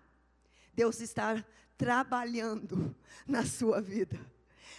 Deus 0.74 1.00
está 1.00 1.44
trabalhando 1.78 2.96
na 3.26 3.46
sua 3.46 3.82
vida. 3.82 4.20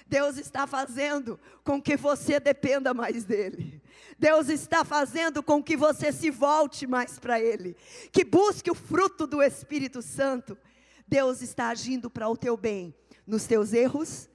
Deus 0.07 0.37
está 0.37 0.67
fazendo 0.67 1.39
com 1.63 1.81
que 1.81 1.97
você 1.97 2.41
dependa 2.41 2.93
mais 2.93 3.25
dEle. 3.25 3.81
Deus 4.19 4.49
está 4.49 4.85
fazendo 4.85 5.43
com 5.43 5.63
que 5.63 5.77
você 5.77 6.11
se 6.13 6.31
volte 6.31 6.87
mais 6.87 7.19
para 7.19 7.41
Ele. 7.41 7.77
Que 8.13 8.25
busque 8.25 8.71
o 8.71 8.75
fruto 8.75 9.27
do 9.27 9.41
Espírito 9.41 10.03
Santo. 10.03 10.59
Deus 11.07 11.43
está 11.43 11.69
agindo 11.69 12.11
para 12.11 12.29
o 12.29 12.37
teu 12.37 12.57
bem, 12.57 12.95
nos 13.27 13.47
teus 13.47 13.73
erros 13.73 14.29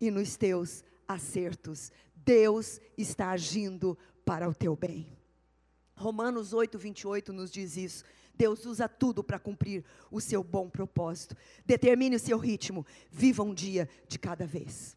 e 0.00 0.10
nos 0.10 0.36
teus 0.36 0.84
acertos. 1.06 1.92
Deus 2.14 2.80
está 2.96 3.30
agindo 3.30 3.98
para 4.24 4.48
o 4.48 4.54
teu 4.54 4.76
bem. 4.76 5.06
Romanos 5.94 6.52
8, 6.52 6.78
28 6.78 7.32
nos 7.32 7.50
diz 7.50 7.76
isso. 7.76 8.04
Deus 8.34 8.64
usa 8.64 8.88
tudo 8.88 9.22
para 9.22 9.38
cumprir 9.38 9.84
o 10.10 10.20
seu 10.20 10.42
bom 10.42 10.68
propósito. 10.68 11.36
Determine 11.64 12.16
o 12.16 12.20
seu 12.20 12.38
ritmo. 12.38 12.86
Viva 13.10 13.42
um 13.42 13.54
dia 13.54 13.88
de 14.08 14.18
cada 14.18 14.46
vez. 14.46 14.96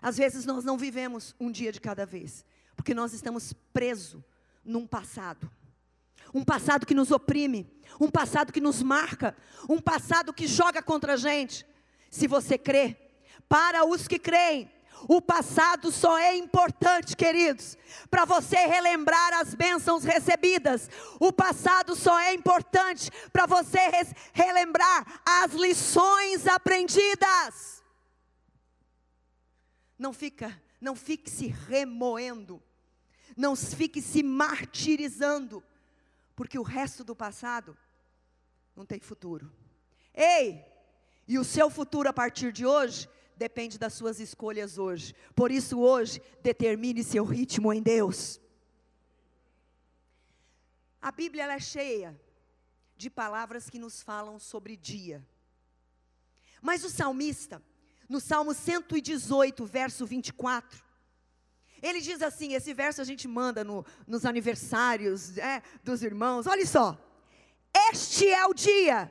Às 0.00 0.16
vezes 0.16 0.44
nós 0.44 0.64
não 0.64 0.76
vivemos 0.76 1.34
um 1.38 1.50
dia 1.50 1.70
de 1.70 1.80
cada 1.80 2.04
vez, 2.04 2.44
porque 2.74 2.92
nós 2.92 3.12
estamos 3.12 3.52
presos 3.72 4.20
num 4.64 4.86
passado. 4.86 5.48
Um 6.34 6.42
passado 6.42 6.86
que 6.86 6.94
nos 6.94 7.10
oprime, 7.10 7.70
um 8.00 8.10
passado 8.10 8.52
que 8.52 8.60
nos 8.60 8.82
marca, 8.82 9.36
um 9.68 9.80
passado 9.80 10.32
que 10.32 10.46
joga 10.46 10.82
contra 10.82 11.12
a 11.12 11.16
gente. 11.16 11.64
Se 12.12 12.28
você 12.28 12.58
crê, 12.58 12.94
para 13.48 13.86
os 13.86 14.06
que 14.06 14.18
creem, 14.18 14.70
o 15.08 15.20
passado 15.22 15.90
só 15.90 16.18
é 16.18 16.36
importante, 16.36 17.16
queridos, 17.16 17.78
para 18.10 18.26
você 18.26 18.54
relembrar 18.66 19.32
as 19.40 19.54
bênçãos 19.54 20.04
recebidas. 20.04 20.90
O 21.18 21.32
passado 21.32 21.96
só 21.96 22.20
é 22.20 22.34
importante 22.34 23.10
para 23.32 23.46
você 23.46 23.80
relembrar 24.34 25.22
as 25.24 25.52
lições 25.54 26.46
aprendidas. 26.46 27.82
Não 29.98 30.12
fica, 30.12 30.62
não 30.78 30.94
fique 30.94 31.30
se 31.30 31.46
remoendo. 31.46 32.62
Não 33.34 33.56
fique 33.56 34.02
se 34.02 34.22
martirizando, 34.22 35.64
porque 36.36 36.58
o 36.58 36.62
resto 36.62 37.02
do 37.02 37.16
passado 37.16 37.74
não 38.76 38.84
tem 38.84 39.00
futuro. 39.00 39.50
Ei, 40.14 40.71
e 41.26 41.38
o 41.38 41.44
seu 41.44 41.70
futuro 41.70 42.08
a 42.08 42.12
partir 42.12 42.52
de 42.52 42.66
hoje 42.66 43.08
depende 43.36 43.78
das 43.78 43.94
suas 43.94 44.20
escolhas 44.20 44.78
hoje. 44.78 45.14
Por 45.34 45.50
isso, 45.50 45.80
hoje, 45.80 46.22
determine 46.42 47.02
seu 47.02 47.24
ritmo 47.24 47.72
em 47.72 47.82
Deus. 47.82 48.40
A 51.00 51.10
Bíblia 51.10 51.52
é 51.52 51.58
cheia 51.58 52.20
de 52.96 53.10
palavras 53.10 53.68
que 53.68 53.78
nos 53.78 54.02
falam 54.02 54.38
sobre 54.38 54.76
dia. 54.76 55.26
Mas 56.60 56.84
o 56.84 56.90
salmista, 56.90 57.60
no 58.08 58.20
Salmo 58.20 58.54
118, 58.54 59.66
verso 59.66 60.06
24, 60.06 60.84
ele 61.82 62.00
diz 62.00 62.22
assim: 62.22 62.54
esse 62.54 62.72
verso 62.72 63.00
a 63.00 63.04
gente 63.04 63.26
manda 63.26 63.64
no, 63.64 63.84
nos 64.06 64.24
aniversários 64.24 65.36
é, 65.36 65.60
dos 65.82 66.04
irmãos. 66.04 66.46
Olha 66.46 66.64
só. 66.64 66.96
Este 67.90 68.28
é 68.28 68.46
o 68.46 68.54
dia 68.54 69.10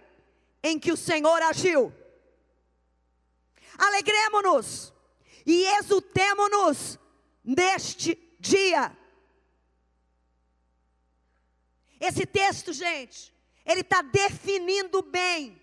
em 0.63 0.80
que 0.80 0.91
o 0.91 0.98
Senhor 0.98 1.41
agiu 1.41 1.91
alegremos-nos 3.78 4.94
e 5.46 5.66
exultemo-nos 5.78 7.00
neste 7.44 8.16
dia. 8.40 8.96
Esse 12.00 12.25
texto, 12.25 12.74
gente, 12.74 13.34
ele 13.66 13.82
está 13.82 14.01
definindo 14.01 15.01
bem 15.01 15.62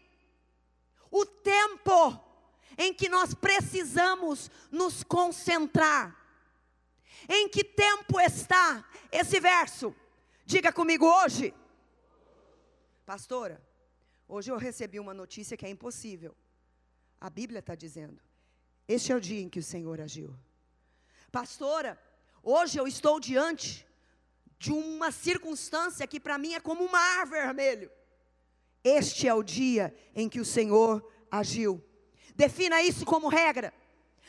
o 1.10 1.26
tempo 1.26 2.24
em 2.76 2.94
que 2.94 3.08
nós 3.08 3.34
precisamos 3.34 4.50
nos 4.70 5.02
concentrar. 5.02 6.16
Em 7.28 7.48
que 7.48 7.64
tempo 7.64 8.20
está 8.20 8.88
esse 9.10 9.40
verso? 9.40 9.94
Diga 10.46 10.72
comigo 10.72 11.04
hoje. 11.04 11.52
Pastora, 13.04 13.60
hoje 14.28 14.52
eu 14.52 14.56
recebi 14.56 15.00
uma 15.00 15.12
notícia 15.12 15.56
que 15.56 15.66
é 15.66 15.68
impossível. 15.68 16.36
A 17.20 17.28
Bíblia 17.28 17.58
está 17.60 17.74
dizendo. 17.74 18.20
Este 18.86 19.12
é 19.12 19.16
o 19.16 19.20
dia 19.20 19.40
em 19.40 19.48
que 19.48 19.58
o 19.58 19.62
Senhor 19.62 20.00
agiu. 20.00 20.34
Pastora, 21.30 22.00
hoje 22.42 22.78
eu 22.78 22.86
estou 22.86 23.20
diante 23.20 23.86
de 24.58 24.72
uma 24.72 25.12
circunstância 25.12 26.06
que 26.06 26.18
para 26.18 26.38
mim 26.38 26.54
é 26.54 26.60
como 26.60 26.84
um 26.84 26.90
mar 26.90 27.26
vermelho. 27.26 27.90
Este 28.82 29.28
é 29.28 29.34
o 29.34 29.42
dia 29.42 29.94
em 30.14 30.28
que 30.28 30.40
o 30.40 30.44
Senhor 30.44 31.06
agiu. 31.30 31.84
Defina 32.34 32.80
isso 32.82 33.04
como 33.04 33.28
regra. 33.28 33.74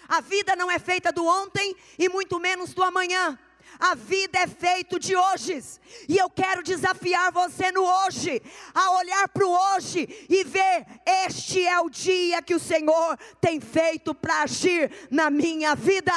A 0.07 0.21
vida 0.21 0.55
não 0.55 0.69
é 0.69 0.79
feita 0.79 1.11
do 1.11 1.25
ontem 1.25 1.75
e 1.97 2.09
muito 2.09 2.39
menos 2.39 2.73
do 2.73 2.83
amanhã. 2.83 3.37
A 3.77 3.95
vida 3.95 4.39
é 4.39 4.47
feito 4.47 4.97
de 4.97 5.15
hoje. 5.15 5.61
E 6.07 6.17
eu 6.17 6.29
quero 6.29 6.63
desafiar 6.63 7.31
você 7.31 7.71
no 7.71 7.83
hoje, 7.83 8.41
a 8.73 8.97
olhar 8.97 9.27
para 9.29 9.45
o 9.45 9.75
hoje 9.75 10.25
e 10.29 10.43
ver: 10.43 10.85
este 11.05 11.65
é 11.65 11.79
o 11.79 11.89
dia 11.89 12.41
que 12.41 12.55
o 12.55 12.59
Senhor 12.59 13.17
tem 13.39 13.59
feito 13.59 14.15
para 14.15 14.43
agir 14.43 14.91
na 15.11 15.29
minha 15.29 15.75
vida. 15.75 16.13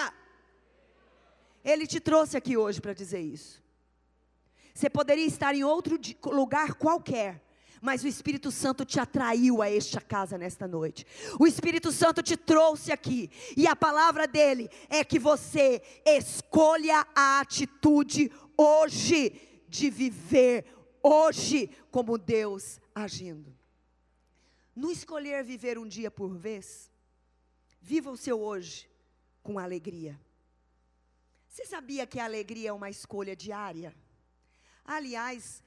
Ele 1.65 1.87
te 1.87 2.01
trouxe 2.01 2.37
aqui 2.37 2.57
hoje 2.57 2.81
para 2.81 2.93
dizer 2.93 3.21
isso. 3.21 3.63
Você 4.75 4.89
poderia 4.89 5.27
estar 5.27 5.55
em 5.55 5.65
outro 5.65 5.99
lugar 6.27 6.75
qualquer, 6.75 7.41
mas 7.83 8.05
o 8.05 8.07
Espírito 8.09 8.53
Santo 8.53 8.85
te 8.85 9.01
atraiu 9.01 9.61
a 9.61 9.69
esta 9.69 10.01
casa 10.01 10.39
nesta 10.39 10.69
noite. 10.69 11.05
O 11.39 11.49
Espírito 11.49 11.91
Santo 11.91 12.23
te 12.23 12.37
trouxe 12.37 12.93
aqui, 12.93 13.29
e 13.57 13.67
a 13.67 13.75
palavra 13.75 14.29
dele 14.29 14.71
é 14.89 15.03
que 15.03 15.19
você 15.19 15.83
escolha 16.07 17.05
a 17.13 17.41
atitude 17.41 18.31
hoje 18.57 19.65
de 19.69 19.91
viver 19.91 20.65
hoje 21.03 21.69
como 21.91 22.17
Deus 22.17 22.81
agindo. 22.95 23.53
No 24.77 24.91
escolher 24.91 25.43
viver 25.43 25.77
um 25.77 25.89
dia 25.89 26.11
por 26.11 26.37
vez, 26.37 26.89
viva 27.81 28.13
o 28.13 28.17
seu 28.17 28.41
hoje 28.41 28.89
com 29.43 29.59
alegria. 29.59 30.19
Você 31.49 31.67
sabia 31.67 32.07
que 32.07 32.21
a 32.21 32.25
alegria 32.25 32.71
é 32.71 32.73
uma 32.73 32.89
escolha 32.89 33.35
diária? 33.35 33.95
Aliás, 34.85 35.63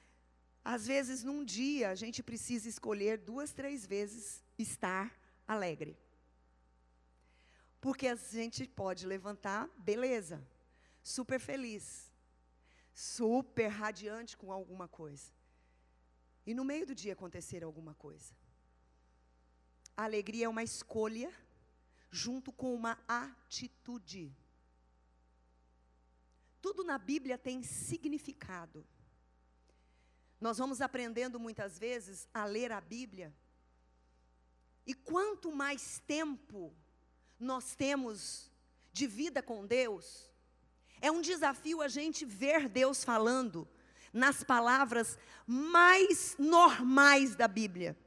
às 0.65 0.87
vezes, 0.87 1.23
num 1.23 1.45
dia, 1.45 1.91
a 1.91 1.95
gente 1.95 2.23
precisa 2.23 2.67
escolher 2.67 3.19
duas, 3.19 3.53
três 3.53 3.85
vezes 3.85 4.43
estar 4.57 5.15
alegre. 5.47 5.95
Porque 7.79 8.07
a 8.07 8.15
gente 8.15 8.67
pode 8.67 9.05
levantar, 9.05 9.69
beleza, 9.77 10.43
super 11.03 11.39
feliz, 11.39 12.11
super 12.95 13.67
radiante 13.67 14.35
com 14.35 14.51
alguma 14.51 14.87
coisa. 14.87 15.31
E 16.47 16.55
no 16.55 16.65
meio 16.65 16.87
do 16.87 16.95
dia 16.95 17.13
acontecer 17.13 17.63
alguma 17.63 17.93
coisa. 17.93 18.33
A 19.95 20.05
alegria 20.05 20.45
é 20.45 20.49
uma 20.49 20.63
escolha 20.63 21.31
junto 22.09 22.51
com 22.51 22.73
uma 22.73 22.97
atitude. 23.07 24.35
Tudo 26.59 26.83
na 26.83 26.97
Bíblia 26.97 27.37
tem 27.37 27.61
significado. 27.61 28.83
Nós 30.39 30.57
vamos 30.57 30.81
aprendendo 30.81 31.39
muitas 31.39 31.79
vezes 31.79 32.27
a 32.33 32.45
ler 32.45 32.71
a 32.71 32.81
Bíblia. 32.81 33.33
E 34.85 34.93
quanto 34.93 35.51
mais 35.51 36.01
tempo 36.05 36.73
nós 37.39 37.75
temos 37.75 38.51
de 38.91 39.07
vida 39.07 39.41
com 39.41 39.65
Deus, 39.65 40.29
é 41.01 41.11
um 41.11 41.21
desafio 41.21 41.81
a 41.81 41.87
gente 41.87 42.25
ver 42.25 42.69
Deus 42.69 43.03
falando 43.03 43.67
nas 44.13 44.43
palavras 44.43 45.17
mais 45.45 46.35
normais 46.39 47.35
da 47.35 47.47
Bíblia, 47.47 47.97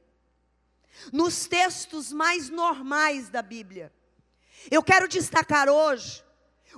nos 1.13 1.47
textos 1.47 2.11
mais 2.11 2.49
normais 2.49 3.29
da 3.29 3.41
Bíblia. 3.41 3.93
Eu 4.71 4.83
quero 4.83 5.07
destacar 5.07 5.69
hoje 5.69 6.23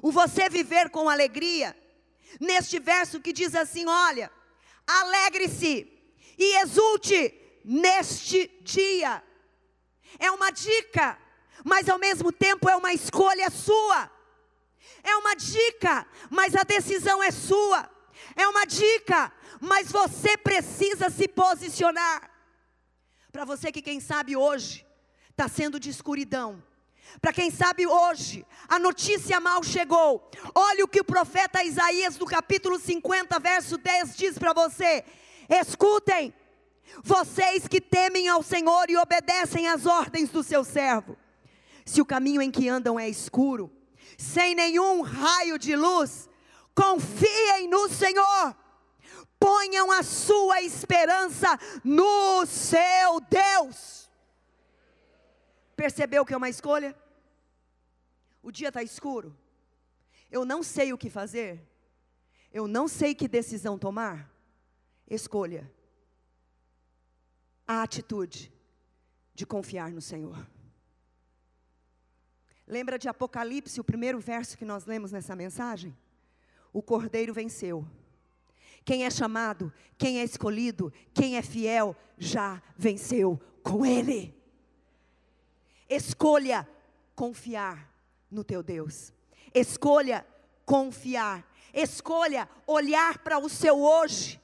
o 0.01 0.11
você 0.11 0.49
viver 0.49 0.89
com 0.89 1.09
alegria, 1.09 1.75
neste 2.39 2.79
verso 2.79 3.21
que 3.21 3.33
diz 3.33 3.55
assim: 3.55 3.85
olha, 3.87 4.31
alegre-se 4.99 5.87
e 6.37 6.61
exulte 6.61 7.33
neste 7.63 8.47
dia. 8.61 9.23
É 10.19 10.29
uma 10.31 10.51
dica, 10.51 11.17
mas 11.63 11.87
ao 11.87 11.99
mesmo 11.99 12.31
tempo 12.31 12.69
é 12.69 12.75
uma 12.75 12.93
escolha 12.93 13.49
sua. 13.49 14.11
É 15.03 15.15
uma 15.15 15.35
dica, 15.35 16.05
mas 16.29 16.55
a 16.55 16.63
decisão 16.63 17.23
é 17.23 17.31
sua. 17.31 17.89
É 18.35 18.47
uma 18.47 18.65
dica, 18.65 19.31
mas 19.59 19.91
você 19.91 20.37
precisa 20.37 21.09
se 21.09 21.27
posicionar. 21.27 22.29
Para 23.31 23.45
você 23.45 23.71
que, 23.71 23.81
quem 23.81 23.99
sabe, 23.99 24.35
hoje 24.35 24.85
está 25.29 25.47
sendo 25.47 25.79
de 25.79 25.89
escuridão. 25.89 26.63
Para 27.19 27.33
quem 27.33 27.51
sabe 27.51 27.85
hoje, 27.85 28.45
a 28.67 28.79
notícia 28.79 29.39
mal 29.39 29.63
chegou. 29.63 30.29
Olha 30.55 30.85
o 30.85 30.87
que 30.87 31.01
o 31.01 31.05
profeta 31.05 31.63
Isaías, 31.63 32.17
no 32.17 32.25
capítulo 32.25 32.79
50, 32.79 33.39
verso 33.39 33.77
10, 33.77 34.15
diz 34.15 34.37
para 34.37 34.53
você: 34.53 35.03
Escutem, 35.49 36.33
vocês 37.03 37.67
que 37.67 37.81
temem 37.81 38.27
ao 38.27 38.41
Senhor 38.41 38.89
e 38.89 38.97
obedecem 38.97 39.67
às 39.67 39.85
ordens 39.85 40.29
do 40.29 40.43
seu 40.43 40.63
servo. 40.63 41.17
Se 41.85 42.01
o 42.01 42.05
caminho 42.05 42.41
em 42.41 42.51
que 42.51 42.69
andam 42.69 42.99
é 42.99 43.09
escuro, 43.09 43.71
sem 44.17 44.55
nenhum 44.55 45.01
raio 45.01 45.57
de 45.57 45.75
luz, 45.75 46.29
confiem 46.75 47.67
no 47.67 47.89
Senhor, 47.89 48.55
ponham 49.39 49.91
a 49.91 50.03
sua 50.03 50.61
esperança 50.61 51.59
no 51.83 52.45
seu 52.45 53.19
Deus. 53.29 54.00
Percebeu 55.81 56.23
que 56.23 56.31
é 56.31 56.37
uma 56.37 56.47
escolha? 56.47 56.95
O 58.43 58.51
dia 58.51 58.67
está 58.67 58.83
escuro, 58.83 59.35
eu 60.29 60.45
não 60.45 60.61
sei 60.61 60.93
o 60.93 60.97
que 60.97 61.09
fazer, 61.09 61.59
eu 62.53 62.67
não 62.67 62.87
sei 62.87 63.15
que 63.15 63.27
decisão 63.27 63.79
tomar. 63.79 64.31
Escolha 65.09 65.67
a 67.67 67.81
atitude 67.81 68.53
de 69.33 69.43
confiar 69.43 69.91
no 69.91 70.03
Senhor. 70.03 70.47
Lembra 72.67 72.99
de 72.99 73.09
Apocalipse, 73.09 73.81
o 73.81 73.83
primeiro 73.83 74.19
verso 74.19 74.59
que 74.59 74.63
nós 74.63 74.85
lemos 74.85 75.11
nessa 75.11 75.35
mensagem? 75.35 75.97
O 76.71 76.83
cordeiro 76.83 77.33
venceu. 77.33 77.87
Quem 78.85 79.03
é 79.03 79.09
chamado, 79.09 79.73
quem 79.97 80.19
é 80.19 80.23
escolhido, 80.23 80.93
quem 81.11 81.37
é 81.37 81.41
fiel, 81.41 81.95
já 82.19 82.61
venceu 82.77 83.41
com 83.63 83.83
Ele. 83.83 84.40
Escolha 85.93 86.65
confiar 87.13 87.93
no 88.31 88.45
teu 88.45 88.63
Deus. 88.63 89.13
Escolha 89.53 90.25
confiar. 90.65 91.45
Escolha 91.73 92.49
olhar 92.65 93.17
para 93.17 93.37
o 93.37 93.49
seu 93.49 93.77
hoje, 93.77 94.39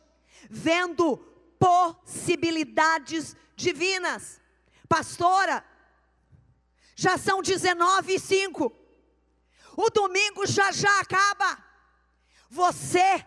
vendo 0.50 1.16
possibilidades 1.58 3.34
divinas. 3.56 4.42
Pastora, 4.90 5.64
já 6.94 7.18
são 7.18 7.42
19 7.42 8.16
e 8.16 8.20
5. 8.20 8.76
O 9.78 9.90
domingo 9.90 10.46
já 10.46 10.70
já 10.74 11.00
acaba. 11.00 11.64
Você 12.50 13.26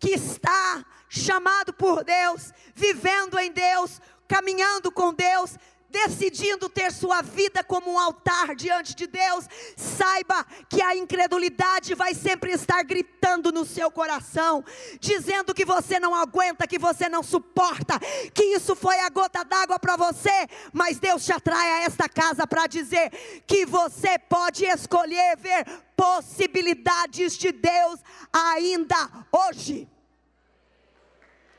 que 0.00 0.10
está 0.10 0.84
chamado 1.08 1.72
por 1.72 2.02
Deus, 2.02 2.52
vivendo 2.74 3.38
em 3.38 3.52
Deus, 3.52 4.00
caminhando 4.26 4.92
com 4.92 5.12
Deus, 5.12 5.56
decidindo 5.90 6.68
ter 6.68 6.92
sua 6.92 7.20
vida 7.20 7.62
como 7.64 7.92
um 7.92 7.98
altar 7.98 8.54
diante 8.54 8.94
de 8.94 9.06
Deus, 9.06 9.46
saiba 9.76 10.46
que 10.68 10.80
a 10.80 10.96
incredulidade 10.96 11.94
vai 11.94 12.14
sempre 12.14 12.52
estar 12.52 12.82
gritando 12.84 13.52
no 13.52 13.64
seu 13.64 13.90
coração, 13.90 14.64
dizendo 15.00 15.52
que 15.52 15.64
você 15.64 15.98
não 15.98 16.14
aguenta, 16.14 16.66
que 16.66 16.78
você 16.78 17.08
não 17.08 17.22
suporta, 17.22 17.98
que 18.32 18.44
isso 18.44 18.74
foi 18.76 19.00
a 19.00 19.08
gota 19.08 19.44
d'água 19.44 19.78
para 19.78 19.96
você, 19.96 20.46
mas 20.72 20.98
Deus 20.98 21.24
te 21.24 21.32
atrai 21.32 21.68
a 21.70 21.82
esta 21.82 22.08
casa 22.08 22.46
para 22.46 22.66
dizer 22.66 23.10
que 23.46 23.66
você 23.66 24.18
pode 24.18 24.64
escolher 24.64 25.36
ver 25.36 25.66
possibilidades 25.96 27.36
de 27.36 27.52
Deus 27.52 28.00
ainda 28.32 29.26
hoje. 29.32 29.88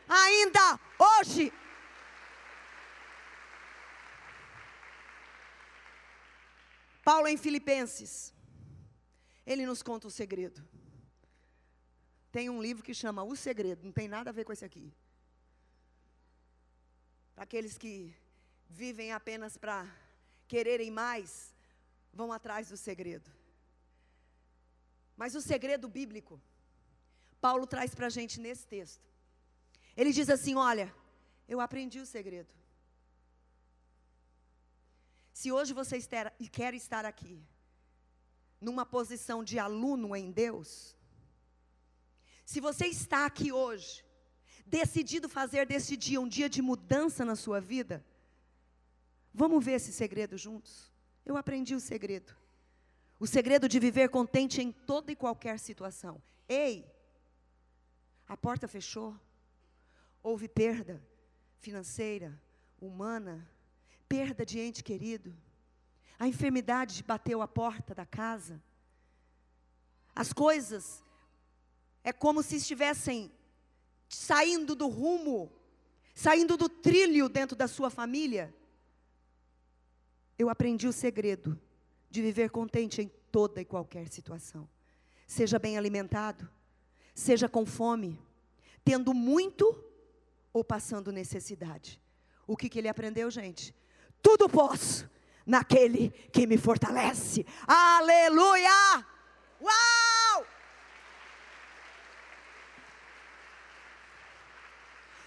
Ainda 0.07 0.79
hoje. 0.99 1.53
Paulo 7.03 7.27
em 7.27 7.37
Filipenses, 7.37 8.33
ele 9.45 9.65
nos 9.65 9.81
conta 9.81 10.07
o 10.07 10.11
segredo. 10.11 10.63
Tem 12.31 12.49
um 12.49 12.61
livro 12.61 12.83
que 12.83 12.93
chama 12.93 13.23
O 13.23 13.35
Segredo, 13.35 13.83
não 13.83 13.91
tem 13.91 14.07
nada 14.07 14.29
a 14.29 14.33
ver 14.33 14.45
com 14.45 14.53
esse 14.53 14.63
aqui. 14.63 14.93
Aqueles 17.35 17.77
que 17.77 18.15
vivem 18.69 19.11
apenas 19.11 19.57
para 19.57 19.85
quererem 20.47 20.91
mais, 20.91 21.53
vão 22.13 22.31
atrás 22.31 22.69
do 22.69 22.77
segredo. 22.77 23.29
Mas 25.17 25.35
o 25.35 25.41
segredo 25.41 25.89
bíblico, 25.89 26.41
Paulo 27.39 27.65
traz 27.65 27.93
para 27.95 28.07
a 28.07 28.09
gente 28.09 28.39
nesse 28.39 28.65
texto. 28.67 29.05
Ele 29.95 30.11
diz 30.11 30.29
assim: 30.29 30.55
Olha, 30.55 30.93
eu 31.47 31.59
aprendi 31.59 31.99
o 31.99 32.05
segredo. 32.05 32.53
Se 35.41 35.51
hoje 35.51 35.73
você 35.73 35.97
quer 36.51 36.75
estar 36.75 37.03
aqui, 37.03 37.43
numa 38.59 38.85
posição 38.85 39.43
de 39.43 39.57
aluno 39.57 40.15
em 40.15 40.29
Deus, 40.29 40.95
se 42.45 42.59
você 42.59 42.85
está 42.85 43.25
aqui 43.25 43.51
hoje, 43.51 44.05
decidido 44.67 45.27
fazer 45.27 45.65
desse 45.65 45.97
dia 45.97 46.21
um 46.21 46.27
dia 46.27 46.47
de 46.47 46.61
mudança 46.61 47.25
na 47.25 47.35
sua 47.35 47.59
vida, 47.59 48.05
vamos 49.33 49.65
ver 49.65 49.71
esse 49.77 49.91
segredo 49.91 50.37
juntos? 50.37 50.93
Eu 51.25 51.35
aprendi 51.35 51.73
o 51.73 51.79
segredo. 51.79 52.37
O 53.19 53.25
segredo 53.25 53.67
de 53.67 53.79
viver 53.79 54.09
contente 54.09 54.61
em 54.61 54.71
toda 54.71 55.11
e 55.11 55.15
qualquer 55.15 55.57
situação. 55.57 56.21
Ei, 56.47 56.85
a 58.27 58.37
porta 58.37 58.67
fechou, 58.67 59.19
houve 60.21 60.47
perda 60.47 61.01
financeira, 61.57 62.39
humana, 62.79 63.49
perda 64.11 64.45
de 64.45 64.59
ente 64.59 64.83
querido, 64.83 65.33
a 66.19 66.27
enfermidade 66.27 67.01
bateu 67.01 67.41
a 67.41 67.47
porta 67.47 67.95
da 67.95 68.05
casa, 68.05 68.61
as 70.13 70.33
coisas 70.33 71.01
é 72.03 72.11
como 72.11 72.43
se 72.43 72.57
estivessem 72.57 73.31
saindo 74.09 74.75
do 74.75 74.89
rumo, 74.89 75.49
saindo 76.13 76.57
do 76.57 76.67
trilho 76.67 77.29
dentro 77.29 77.55
da 77.55 77.69
sua 77.69 77.89
família. 77.89 78.53
Eu 80.37 80.49
aprendi 80.49 80.89
o 80.89 80.91
segredo 80.91 81.57
de 82.09 82.21
viver 82.21 82.49
contente 82.49 83.01
em 83.01 83.09
toda 83.31 83.61
e 83.61 83.65
qualquer 83.65 84.09
situação. 84.09 84.67
Seja 85.25 85.57
bem 85.57 85.77
alimentado, 85.77 86.49
seja 87.15 87.47
com 87.47 87.65
fome, 87.65 88.19
tendo 88.83 89.13
muito 89.13 89.81
ou 90.51 90.65
passando 90.65 91.13
necessidade. 91.13 91.97
O 92.45 92.57
que, 92.57 92.67
que 92.67 92.77
ele 92.77 92.89
aprendeu, 92.89 93.31
gente? 93.31 93.73
Tudo 94.21 94.47
posso 94.47 95.09
naquele 95.45 96.09
que 96.31 96.45
me 96.45 96.57
fortalece. 96.57 97.45
Aleluia! 97.67 99.05
Uau! 99.61 100.45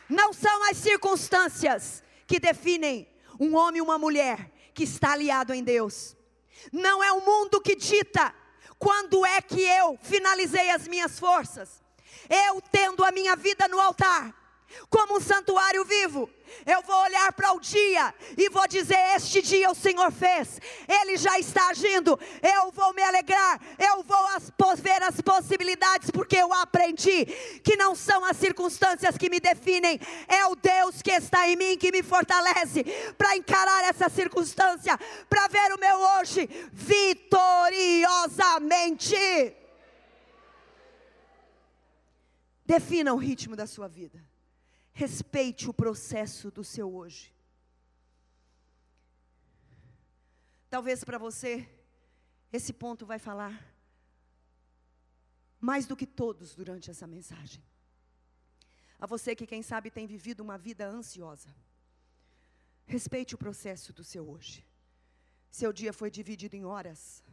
Não 0.08 0.32
são 0.32 0.70
as 0.70 0.76
circunstâncias 0.76 2.02
que 2.26 2.38
definem 2.38 3.08
um 3.38 3.56
homem 3.56 3.78
e 3.78 3.82
uma 3.82 3.98
mulher 3.98 4.50
que 4.72 4.84
está 4.84 5.12
aliado 5.12 5.52
em 5.52 5.62
Deus. 5.62 6.16
Não 6.72 7.02
é 7.02 7.12
o 7.12 7.20
mundo 7.20 7.60
que 7.60 7.74
dita 7.74 8.34
quando 8.78 9.24
é 9.24 9.40
que 9.40 9.60
eu 9.60 9.98
finalizei 10.02 10.70
as 10.70 10.86
minhas 10.86 11.18
forças. 11.18 11.82
Eu 12.28 12.60
tendo 12.60 13.04
a 13.04 13.10
minha 13.10 13.34
vida 13.36 13.66
no 13.68 13.80
altar, 13.80 14.34
como 14.88 15.16
um 15.16 15.20
santuário 15.20 15.84
vivo. 15.84 16.30
Eu 16.66 16.82
vou 16.82 16.96
olhar 17.02 17.32
para 17.32 17.52
o 17.52 17.60
dia 17.60 18.12
e 18.36 18.48
vou 18.48 18.66
dizer: 18.68 18.98
Este 19.16 19.42
dia 19.42 19.70
o 19.70 19.74
Senhor 19.74 20.12
fez, 20.12 20.60
Ele 20.88 21.16
já 21.16 21.38
está 21.38 21.68
agindo. 21.68 22.18
Eu 22.42 22.70
vou 22.70 22.92
me 22.94 23.02
alegrar, 23.02 23.60
eu 23.78 24.02
vou 24.02 24.26
as, 24.28 24.52
ver 24.80 25.02
as 25.02 25.20
possibilidades, 25.20 26.10
porque 26.10 26.36
eu 26.36 26.50
aprendi 26.52 27.26
que 27.62 27.76
não 27.76 27.94
são 27.94 28.24
as 28.24 28.36
circunstâncias 28.36 29.18
que 29.18 29.28
me 29.28 29.40
definem, 29.40 30.00
é 30.28 30.46
o 30.46 30.54
Deus 30.54 31.02
que 31.02 31.10
está 31.10 31.48
em 31.48 31.56
mim 31.56 31.76
que 31.76 31.92
me 31.92 32.02
fortalece 32.02 32.84
para 33.18 33.36
encarar 33.36 33.84
essa 33.84 34.08
circunstância, 34.08 34.98
para 35.28 35.48
ver 35.48 35.72
o 35.72 35.78
meu 35.78 35.98
hoje 36.18 36.48
vitoriosamente. 36.72 39.54
Defina 42.66 43.12
o 43.12 43.18
ritmo 43.18 43.54
da 43.54 43.66
sua 43.66 43.88
vida. 43.88 44.33
Respeite 44.94 45.68
o 45.68 45.74
processo 45.74 46.50
do 46.52 46.62
seu 46.62 46.94
hoje. 46.94 47.34
Talvez 50.70 51.02
para 51.02 51.18
você, 51.18 51.68
esse 52.52 52.72
ponto 52.72 53.04
vai 53.04 53.18
falar 53.18 53.74
mais 55.60 55.86
do 55.86 55.96
que 55.96 56.06
todos 56.06 56.54
durante 56.54 56.90
essa 56.90 57.06
mensagem. 57.06 57.62
A 59.00 59.06
você 59.06 59.34
que, 59.34 59.46
quem 59.46 59.62
sabe, 59.62 59.90
tem 59.90 60.06
vivido 60.06 60.40
uma 60.40 60.56
vida 60.56 60.86
ansiosa. 60.86 61.48
Respeite 62.86 63.34
o 63.34 63.38
processo 63.38 63.92
do 63.92 64.04
seu 64.04 64.28
hoje. 64.30 64.64
Seu 65.50 65.72
dia 65.72 65.92
foi 65.92 66.10
dividido 66.10 66.54
em 66.54 66.64
horas, 66.64 67.24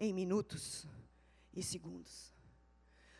em 0.00 0.12
minutos 0.12 0.86
e 1.54 1.62
segundos. 1.62 2.32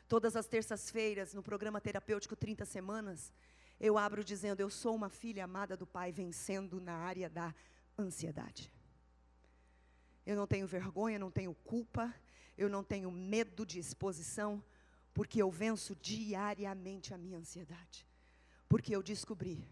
Todas 0.08 0.34
as 0.36 0.46
terças-feiras, 0.46 1.32
no 1.32 1.42
programa 1.42 1.80
terapêutico 1.80 2.36
30 2.36 2.64
Semanas, 2.64 3.32
eu 3.82 3.98
abro 3.98 4.22
dizendo: 4.22 4.60
Eu 4.60 4.70
sou 4.70 4.94
uma 4.94 5.10
filha 5.10 5.42
amada 5.42 5.76
do 5.76 5.84
Pai, 5.86 6.12
vencendo 6.12 6.80
na 6.80 6.94
área 6.94 7.28
da 7.28 7.52
ansiedade. 7.98 8.72
Eu 10.24 10.36
não 10.36 10.46
tenho 10.46 10.68
vergonha, 10.68 11.18
não 11.18 11.32
tenho 11.32 11.52
culpa, 11.52 12.14
eu 12.56 12.68
não 12.68 12.84
tenho 12.84 13.10
medo 13.10 13.66
de 13.66 13.80
exposição, 13.80 14.62
porque 15.12 15.42
eu 15.42 15.50
venço 15.50 15.96
diariamente 15.96 17.12
a 17.12 17.18
minha 17.18 17.38
ansiedade. 17.38 18.06
Porque 18.68 18.94
eu 18.94 19.02
descobri 19.02 19.68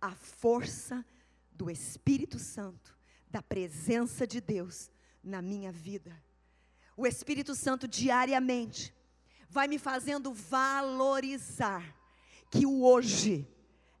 a 0.00 0.12
força 0.12 1.04
do 1.52 1.70
Espírito 1.70 2.38
Santo, 2.38 2.96
da 3.30 3.42
presença 3.42 4.26
de 4.26 4.40
Deus 4.40 4.90
na 5.22 5.42
minha 5.42 5.70
vida. 5.70 6.16
O 6.96 7.06
Espírito 7.06 7.54
Santo 7.54 7.86
diariamente 7.86 8.94
vai 9.50 9.68
me 9.68 9.78
fazendo 9.78 10.32
valorizar 10.32 11.95
que 12.56 12.66
o 12.66 12.84
hoje 12.84 13.46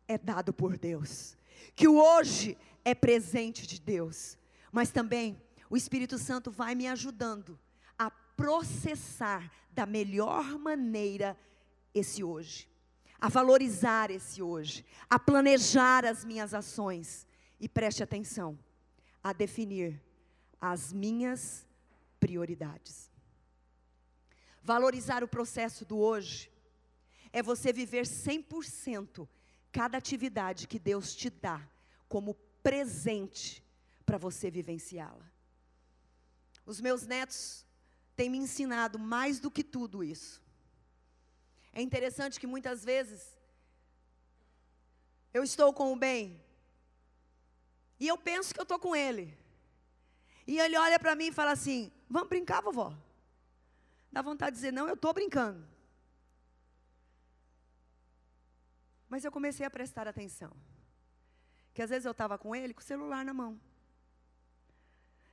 é 0.08 0.16
dado 0.16 0.52
por 0.52 0.78
Deus, 0.78 1.36
que 1.74 1.86
o 1.86 1.96
hoje 1.96 2.56
é 2.84 2.94
presente 2.94 3.66
de 3.66 3.78
Deus, 3.78 4.38
mas 4.72 4.90
também 4.90 5.40
o 5.68 5.76
Espírito 5.76 6.16
Santo 6.16 6.50
vai 6.50 6.74
me 6.74 6.86
ajudando 6.86 7.58
a 7.98 8.10
processar 8.10 9.50
da 9.70 9.84
melhor 9.84 10.58
maneira 10.58 11.36
esse 11.94 12.24
hoje, 12.24 12.68
a 13.20 13.28
valorizar 13.28 14.10
esse 14.10 14.40
hoje, 14.40 14.84
a 15.10 15.18
planejar 15.18 16.06
as 16.06 16.24
minhas 16.24 16.54
ações 16.54 17.26
e 17.60 17.68
preste 17.68 18.02
atenção, 18.02 18.58
a 19.22 19.32
definir 19.32 20.00
as 20.60 20.92
minhas 20.92 21.66
prioridades. 22.18 23.10
Valorizar 24.62 25.22
o 25.22 25.28
processo 25.28 25.84
do 25.84 25.98
hoje 25.98 26.50
é 27.36 27.42
você 27.42 27.70
viver 27.70 28.06
100% 28.06 29.28
cada 29.70 29.98
atividade 29.98 30.66
que 30.66 30.78
Deus 30.78 31.14
te 31.14 31.28
dá 31.28 31.60
como 32.08 32.32
presente 32.62 33.62
para 34.06 34.16
você 34.16 34.50
vivenciá-la. 34.50 35.30
Os 36.64 36.80
meus 36.80 37.02
netos 37.02 37.66
têm 38.16 38.30
me 38.30 38.38
ensinado 38.38 38.98
mais 38.98 39.38
do 39.38 39.50
que 39.50 39.62
tudo 39.62 40.02
isso. 40.02 40.42
É 41.74 41.82
interessante 41.82 42.40
que 42.40 42.46
muitas 42.46 42.82
vezes 42.82 43.38
eu 45.34 45.44
estou 45.44 45.74
com 45.74 45.92
o 45.92 45.96
bem 45.96 46.42
e 48.00 48.08
eu 48.08 48.16
penso 48.16 48.54
que 48.54 48.60
eu 48.60 48.62
estou 48.62 48.78
com 48.78 48.96
ele. 48.96 49.36
E 50.46 50.58
ele 50.58 50.78
olha 50.78 50.98
para 50.98 51.14
mim 51.14 51.26
e 51.26 51.32
fala 51.32 51.50
assim: 51.50 51.92
Vamos 52.08 52.30
brincar, 52.30 52.62
vovó? 52.62 52.96
Dá 54.10 54.22
vontade 54.22 54.52
de 54.52 54.56
dizer: 54.56 54.72
Não, 54.72 54.88
eu 54.88 54.94
estou 54.94 55.12
brincando. 55.12 55.75
Mas 59.08 59.24
eu 59.24 59.32
comecei 59.32 59.64
a 59.64 59.70
prestar 59.70 60.08
atenção. 60.08 60.52
Que 61.72 61.82
às 61.82 61.90
vezes 61.90 62.06
eu 62.06 62.12
estava 62.12 62.38
com 62.38 62.54
ele 62.54 62.74
com 62.74 62.80
o 62.80 62.84
celular 62.84 63.24
na 63.24 63.34
mão. 63.34 63.60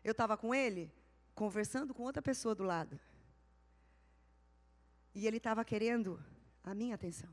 Eu 0.03 0.11
estava 0.11 0.37
com 0.37 0.53
ele 0.53 0.91
conversando 1.33 1.93
com 1.93 2.03
outra 2.03 2.21
pessoa 2.21 2.53
do 2.53 2.63
lado. 2.63 2.99
E 5.15 5.25
ele 5.27 5.37
estava 5.37 5.63
querendo 5.63 6.23
a 6.63 6.73
minha 6.73 6.95
atenção. 6.95 7.29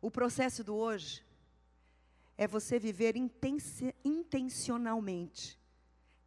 O 0.00 0.10
processo 0.10 0.62
do 0.62 0.74
hoje 0.74 1.24
é 2.36 2.46
você 2.46 2.78
viver 2.78 3.14
intencionalmente 4.04 5.58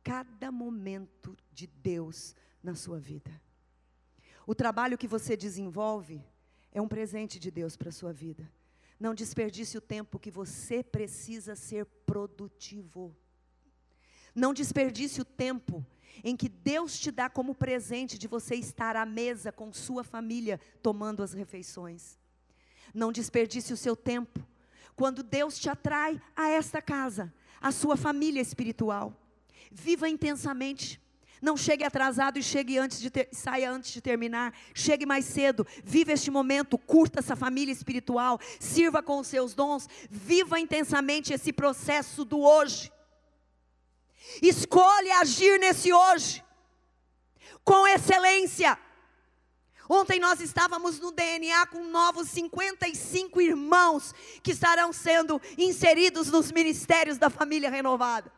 cada 0.04 0.52
momento 0.52 1.38
de 1.52 1.68
Deus 1.68 2.34
na 2.64 2.74
sua 2.76 3.00
vida. 3.00 3.42
O 4.46 4.56
trabalho 4.56 4.98
que 4.98 5.08
você 5.08 5.36
desenvolve 5.36 6.24
é 6.72 6.82
um 6.82 6.88
presente 6.88 7.40
de 7.40 7.50
Deus 7.50 7.76
para 7.76 7.90
a 7.90 7.92
sua 7.92 8.14
vida. 8.14 8.50
Não 9.00 9.14
desperdice 9.14 9.78
o 9.78 9.82
tempo 9.82 10.20
que 10.20 10.32
você 10.32 10.84
precisa 10.84 11.56
ser 11.56 11.86
produtivo. 12.06 13.16
Não 14.34 14.54
desperdice 14.54 15.22
o 15.22 15.26
tempo 15.26 15.86
em 16.24 16.36
que 16.36 16.50
Deus 16.50 17.00
te 17.00 17.12
dá 17.12 17.30
como 17.30 17.54
presente 17.54 18.18
de 18.18 18.28
você 18.28 18.56
estar 18.56 18.96
à 18.96 19.06
mesa 19.06 19.52
com 19.52 19.72
sua 19.72 20.04
família 20.04 20.60
tomando 20.82 21.22
as 21.22 21.34
refeições. 21.34 22.18
Não 22.94 23.12
desperdice 23.12 23.74
o 23.74 23.78
seu 23.78 23.96
tempo 23.96 24.46
quando 24.96 25.22
Deus 25.22 25.60
te 25.60 25.70
atrai 25.70 26.20
a 26.36 26.50
esta 26.50 26.82
casa, 26.82 27.32
a 27.62 27.72
sua 27.72 27.96
família 27.96 28.42
espiritual. 28.42 29.16
Viva 29.72 30.10
intensamente. 30.10 31.00
Não 31.42 31.56
chegue 31.56 31.84
atrasado 31.84 32.40
e 32.40 32.44
chegue 32.44 32.78
antes 32.78 33.00
de 33.00 33.10
ter, 33.10 33.30
saia 33.32 33.72
antes 33.72 33.92
de 33.92 34.02
terminar. 34.02 34.54
Chegue 34.74 35.06
mais 35.06 35.26
cedo. 35.26 35.66
Viva 35.84 36.12
este 36.12 36.32
momento, 36.32 36.78
curta 36.78 37.20
essa 37.20 37.36
família 37.36 37.72
espiritual, 37.72 38.40
sirva 38.60 39.04
com 39.04 39.20
os 39.20 39.28
seus 39.28 39.54
dons, 39.54 39.88
viva 40.10 40.60
intensamente 40.60 41.34
esse 41.34 41.54
processo 41.54 42.26
do 42.26 42.42
hoje. 42.42 42.92
Escolha 44.42 45.20
agir 45.20 45.60
nesse 45.60 45.94
hoje 45.94 46.44
com 47.64 47.86
excelência. 47.88 48.78
Ontem 49.90 50.20
nós 50.20 50.42
estávamos 50.42 51.00
no 51.00 51.12
DNA 51.12 51.68
com 51.68 51.84
novos 51.86 52.30
55 52.30 53.40
irmãos 53.40 54.14
que 54.44 54.52
estarão 54.52 54.92
sendo 54.92 55.42
inseridos 55.58 56.30
nos 56.30 56.52
ministérios 56.52 57.18
da 57.18 57.30
família 57.30 57.70
renovada. 57.70 58.37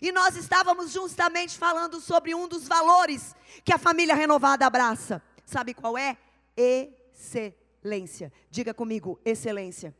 E 0.00 0.12
nós 0.12 0.36
estávamos 0.36 0.92
justamente 0.92 1.56
falando 1.58 2.00
sobre 2.00 2.34
um 2.34 2.46
dos 2.46 2.68
valores 2.68 3.34
que 3.64 3.72
a 3.72 3.78
família 3.78 4.14
renovada 4.14 4.66
abraça. 4.66 5.22
Sabe 5.44 5.74
qual 5.74 5.96
é? 5.96 6.16
Excelência. 6.56 8.32
Diga 8.50 8.74
comigo, 8.74 9.20
excelência. 9.24 9.96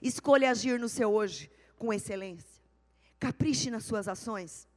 Escolha 0.00 0.50
agir 0.50 0.78
no 0.78 0.88
seu 0.88 1.12
hoje 1.12 1.50
com 1.76 1.92
excelência. 1.92 2.62
Capriche 3.18 3.70
nas 3.70 3.84
suas 3.84 4.08
ações. 4.08 4.68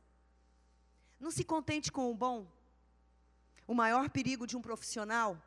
Não 1.20 1.32
se 1.32 1.44
contente 1.44 1.92
com 1.92 2.10
o 2.10 2.16
bom. 2.16 2.48
O 3.68 3.74
maior 3.74 4.10
perigo 4.10 4.46
de 4.48 4.58
um 4.58 4.62
profissional 4.62 5.42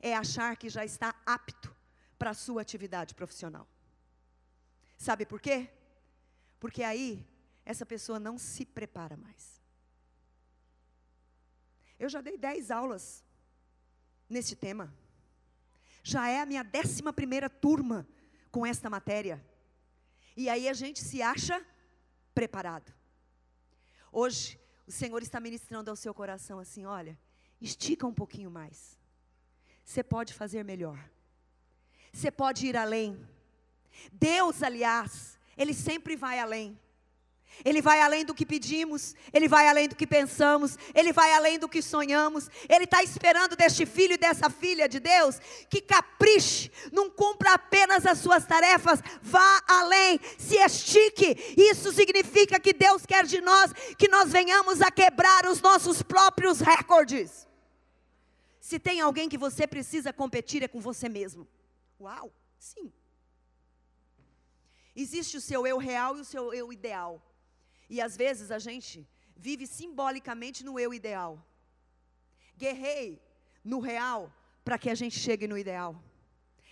é 0.00 0.14
achar 0.14 0.56
que 0.56 0.68
já 0.68 0.84
está 0.84 1.14
apto 1.24 1.74
para 2.18 2.30
a 2.30 2.34
sua 2.34 2.62
atividade 2.62 3.14
profissional. 3.14 3.66
Sabe 4.96 5.26
por 5.26 5.40
quê? 5.40 5.68
Porque 6.60 6.82
aí 6.82 7.26
essa 7.66 7.84
pessoa 7.84 8.20
não 8.20 8.38
se 8.38 8.64
prepara 8.64 9.16
mais. 9.16 9.60
Eu 11.98 12.08
já 12.08 12.20
dei 12.20 12.38
dez 12.38 12.70
aulas 12.70 13.24
nesse 14.30 14.54
tema. 14.54 14.94
Já 16.02 16.28
é 16.28 16.40
a 16.40 16.46
minha 16.46 16.62
décima 16.62 17.12
primeira 17.12 17.50
turma 17.50 18.06
com 18.52 18.64
esta 18.64 18.88
matéria. 18.88 19.44
E 20.36 20.48
aí 20.48 20.68
a 20.68 20.72
gente 20.72 21.00
se 21.02 21.20
acha 21.20 21.60
preparado. 22.32 22.94
Hoje, 24.12 24.60
o 24.86 24.92
Senhor 24.92 25.20
está 25.20 25.40
ministrando 25.40 25.90
ao 25.90 25.96
seu 25.96 26.14
coração 26.14 26.60
assim: 26.60 26.86
olha, 26.86 27.18
estica 27.60 28.06
um 28.06 28.14
pouquinho 28.14 28.50
mais. 28.50 28.96
Você 29.84 30.04
pode 30.04 30.32
fazer 30.32 30.64
melhor. 30.64 31.10
Você 32.12 32.30
pode 32.30 32.66
ir 32.66 32.76
além. 32.76 33.28
Deus, 34.12 34.62
aliás, 34.62 35.36
Ele 35.56 35.74
sempre 35.74 36.14
vai 36.14 36.38
além. 36.38 36.78
Ele 37.64 37.80
vai 37.80 38.00
além 38.00 38.24
do 38.24 38.34
que 38.34 38.44
pedimos, 38.44 39.14
Ele 39.32 39.48
vai 39.48 39.66
além 39.66 39.88
do 39.88 39.96
que 39.96 40.06
pensamos, 40.06 40.78
Ele 40.94 41.12
vai 41.12 41.32
além 41.32 41.58
do 41.58 41.68
que 41.68 41.80
sonhamos. 41.80 42.50
Ele 42.68 42.84
está 42.84 43.02
esperando 43.02 43.56
deste 43.56 43.86
filho 43.86 44.14
e 44.14 44.18
dessa 44.18 44.50
filha 44.50 44.88
de 44.88 45.00
Deus 45.00 45.38
que 45.70 45.80
capriche, 45.80 46.70
não 46.92 47.08
cumpra 47.08 47.54
apenas 47.54 48.04
as 48.04 48.18
suas 48.18 48.44
tarefas, 48.44 49.00
vá 49.22 49.62
além, 49.66 50.20
se 50.38 50.56
estique. 50.56 51.36
Isso 51.56 51.92
significa 51.92 52.60
que 52.60 52.72
Deus 52.72 53.06
quer 53.06 53.24
de 53.24 53.40
nós 53.40 53.72
que 53.98 54.08
nós 54.08 54.30
venhamos 54.30 54.82
a 54.82 54.90
quebrar 54.90 55.46
os 55.46 55.60
nossos 55.60 56.02
próprios 56.02 56.60
recordes. 56.60 57.46
Se 58.60 58.78
tem 58.78 59.00
alguém 59.00 59.28
que 59.28 59.38
você 59.38 59.66
precisa 59.66 60.12
competir, 60.12 60.62
é 60.62 60.68
com 60.68 60.80
você 60.80 61.08
mesmo. 61.08 61.46
Uau, 62.00 62.32
sim. 62.58 62.92
Existe 64.94 65.36
o 65.36 65.40
seu 65.40 65.66
eu 65.66 65.78
real 65.78 66.16
e 66.16 66.20
o 66.20 66.24
seu 66.24 66.52
eu 66.52 66.72
ideal. 66.72 67.22
E 67.88 68.00
às 68.00 68.16
vezes 68.16 68.50
a 68.50 68.58
gente 68.58 69.08
vive 69.36 69.66
simbolicamente 69.66 70.64
no 70.64 70.78
eu 70.78 70.92
ideal. 70.92 71.44
Guerrei 72.56 73.22
no 73.62 73.80
real 73.80 74.32
para 74.64 74.78
que 74.78 74.90
a 74.90 74.94
gente 74.94 75.18
chegue 75.18 75.46
no 75.46 75.58
ideal. 75.58 76.00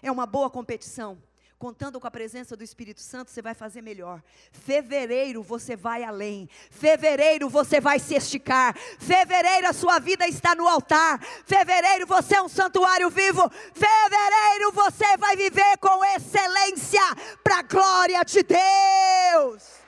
É 0.02 0.10
uma 0.10 0.26
boa 0.26 0.50
competição. 0.50 1.22
Contando 1.58 2.00
com 2.00 2.06
a 2.06 2.10
presença 2.10 2.56
do 2.56 2.64
Espírito 2.64 3.00
Santo, 3.00 3.30
você 3.30 3.40
vai 3.40 3.54
fazer 3.54 3.80
melhor. 3.80 4.22
Fevereiro 4.50 5.42
você 5.42 5.76
vai 5.76 6.02
além. 6.02 6.48
Fevereiro 6.70 7.48
você 7.48 7.80
vai 7.80 7.98
se 7.98 8.14
esticar. 8.14 8.76
Fevereiro 8.98 9.68
a 9.68 9.72
sua 9.72 9.98
vida 9.98 10.26
está 10.26 10.54
no 10.54 10.66
altar. 10.66 11.18
Fevereiro 11.46 12.06
você 12.06 12.36
é 12.36 12.42
um 12.42 12.48
santuário 12.48 13.08
vivo. 13.08 13.48
Fevereiro 13.72 14.72
você 14.72 15.16
vai 15.16 15.36
viver 15.36 15.78
com 15.78 16.04
excelência 16.16 17.02
para 17.42 17.60
a 17.60 17.62
glória 17.62 18.22
de 18.24 18.42
Deus. 18.42 19.83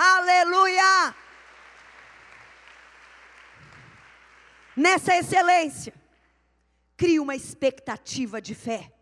Aleluia! 0.00 1.12
Nessa 4.76 5.16
excelência, 5.16 5.92
crie 6.96 7.18
uma 7.18 7.34
expectativa 7.34 8.40
de 8.40 8.54
fé. 8.54 8.92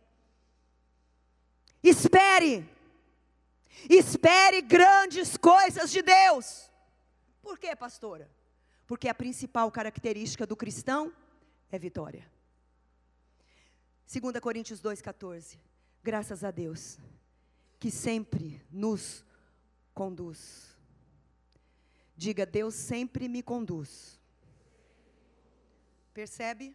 Espere, 1.82 2.66
espere 3.90 4.62
grandes 4.62 5.36
coisas 5.36 5.90
de 5.90 6.00
Deus. 6.00 6.70
Por 7.42 7.58
quê, 7.58 7.76
pastora? 7.76 8.30
Porque 8.86 9.06
a 9.06 9.14
principal 9.14 9.70
característica 9.70 10.46
do 10.46 10.56
cristão 10.56 11.12
é 11.70 11.78
vitória. 11.78 12.26
2 14.10 14.40
Coríntios 14.40 14.80
2,14. 14.80 15.58
Graças 16.02 16.42
a 16.42 16.50
Deus, 16.50 16.98
que 17.78 17.90
sempre 17.90 18.64
nos 18.70 19.22
conduz. 19.92 20.75
Diga, 22.16 22.46
Deus 22.46 22.74
sempre 22.74 23.28
me 23.28 23.42
conduz. 23.42 24.18
Percebe? 26.14 26.74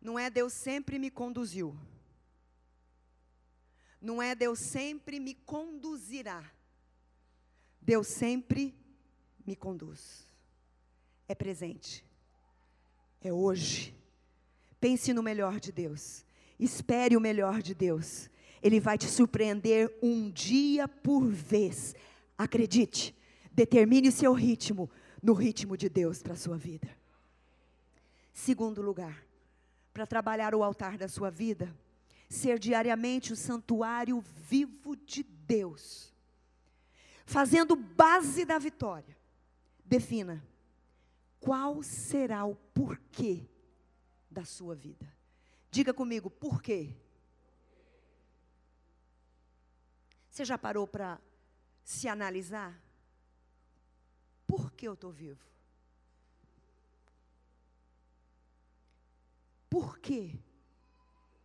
Não 0.00 0.18
é 0.18 0.28
Deus 0.28 0.52
sempre 0.52 0.98
me 0.98 1.10
conduziu. 1.10 1.76
Não 4.00 4.22
é 4.22 4.34
Deus 4.34 4.58
sempre 4.58 5.18
me 5.18 5.34
conduzirá. 5.34 6.44
Deus 7.80 8.06
sempre 8.06 8.74
me 9.46 9.56
conduz. 9.56 10.26
É 11.26 11.34
presente. 11.34 12.04
É 13.20 13.32
hoje. 13.32 13.94
Pense 14.78 15.12
no 15.12 15.22
melhor 15.22 15.58
de 15.58 15.72
Deus. 15.72 16.24
Espere 16.58 17.16
o 17.16 17.20
melhor 17.20 17.62
de 17.62 17.74
Deus. 17.74 18.28
Ele 18.62 18.78
vai 18.78 18.98
te 18.98 19.06
surpreender 19.06 19.90
um 20.02 20.30
dia 20.30 20.86
por 20.86 21.26
vez. 21.26 21.94
Acredite. 22.36 23.17
Determine 23.58 24.08
o 24.08 24.12
seu 24.12 24.32
ritmo 24.34 24.88
no 25.20 25.32
ritmo 25.32 25.76
de 25.76 25.88
Deus 25.88 26.22
para 26.22 26.34
a 26.34 26.36
sua 26.36 26.56
vida. 26.56 26.88
Segundo 28.32 28.80
lugar, 28.80 29.26
para 29.92 30.06
trabalhar 30.06 30.54
o 30.54 30.62
altar 30.62 30.96
da 30.96 31.08
sua 31.08 31.28
vida, 31.28 31.76
ser 32.28 32.60
diariamente 32.60 33.32
o 33.32 33.36
santuário 33.36 34.20
vivo 34.48 34.94
de 34.94 35.24
Deus, 35.24 36.14
fazendo 37.26 37.74
base 37.74 38.44
da 38.44 38.60
vitória. 38.60 39.16
Defina 39.84 40.40
qual 41.40 41.82
será 41.82 42.44
o 42.44 42.54
porquê 42.54 43.44
da 44.30 44.44
sua 44.44 44.76
vida. 44.76 45.12
Diga 45.68 45.92
comigo, 45.92 46.30
por 46.30 46.62
quê? 46.62 46.94
Você 50.30 50.44
já 50.44 50.56
parou 50.56 50.86
para 50.86 51.18
se 51.82 52.06
analisar? 52.06 52.86
Que 54.78 54.86
eu 54.86 54.94
estou 54.94 55.10
vivo? 55.10 55.44
Por 59.68 59.98
que 59.98 60.40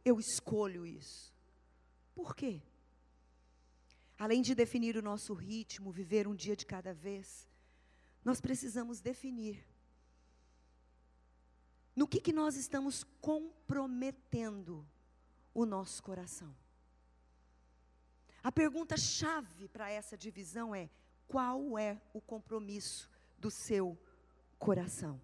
eu 0.06 0.20
escolho 0.20 0.86
isso? 0.86 1.34
Por 2.14 2.36
quê? 2.36 2.62
Além 4.20 4.44
de 4.44 4.54
definir 4.54 4.96
o 4.98 5.02
nosso 5.02 5.34
ritmo, 5.34 5.92
viver 5.92 6.28
um 6.28 6.36
dia 6.36 6.56
de 6.56 6.64
cada 6.64 6.94
vez, 6.94 7.50
nós 8.24 8.40
precisamos 8.40 9.02
definir 9.02 9.68
no 11.96 12.08
que, 12.08 12.22
que 12.22 12.32
nós 12.32 12.56
estamos 12.56 13.04
comprometendo 13.20 14.88
o 15.56 15.66
nosso 15.66 16.04
coração. 16.04 16.56
A 18.44 18.52
pergunta 18.52 18.96
chave 18.96 19.68
para 19.70 19.90
essa 19.90 20.16
divisão 20.16 20.76
é: 20.76 20.88
qual 21.28 21.80
é 21.80 22.00
o 22.14 22.22
compromisso 22.22 23.12
do 23.44 23.52
seu 23.52 24.00
coração? 24.58 25.20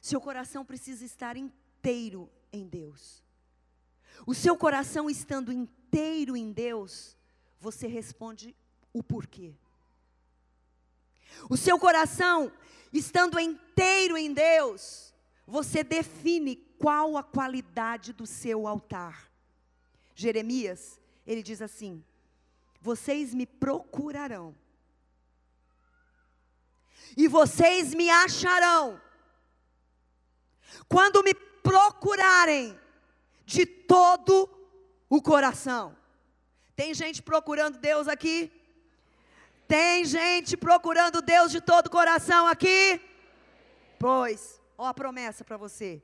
Seu 0.00 0.20
coração 0.20 0.64
precisa 0.64 1.04
estar 1.04 1.36
inteiro 1.36 2.28
em 2.52 2.66
Deus. 2.66 3.22
O 4.26 4.34
seu 4.34 4.56
coração 4.56 5.08
estando 5.08 5.52
inteiro 5.52 6.36
em 6.36 6.50
Deus, 6.50 7.16
você 7.60 7.86
responde 7.86 8.52
o 8.92 9.00
porquê. 9.00 9.54
O 11.48 11.56
seu 11.56 11.78
coração 11.78 12.50
estando 12.92 13.38
inteiro 13.38 14.16
em 14.16 14.32
Deus, 14.32 15.14
você 15.46 15.84
define 15.84 16.56
qual 16.80 17.16
a 17.16 17.22
qualidade 17.22 18.12
do 18.12 18.26
seu 18.26 18.66
altar. 18.66 19.30
Jeremias, 20.16 21.00
ele 21.24 21.44
diz 21.44 21.62
assim: 21.62 22.02
Vocês 22.80 23.32
me 23.32 23.46
procurarão, 23.46 24.52
e 27.16 27.28
vocês 27.28 27.94
me 27.94 28.08
acharão, 28.10 29.00
quando 30.88 31.22
me 31.22 31.34
procurarem 31.34 32.78
de 33.44 33.66
todo 33.66 34.48
o 35.08 35.20
coração. 35.22 35.96
Tem 36.76 36.94
gente 36.94 37.22
procurando 37.22 37.78
Deus 37.78 38.06
aqui? 38.06 38.52
Tem 39.66 40.04
gente 40.04 40.56
procurando 40.56 41.20
Deus 41.20 41.50
de 41.50 41.60
todo 41.60 41.88
o 41.88 41.90
coração 41.90 42.46
aqui? 42.46 43.00
Pois, 43.98 44.60
ó 44.76 44.86
a 44.86 44.94
promessa 44.94 45.44
para 45.44 45.56
você. 45.56 46.02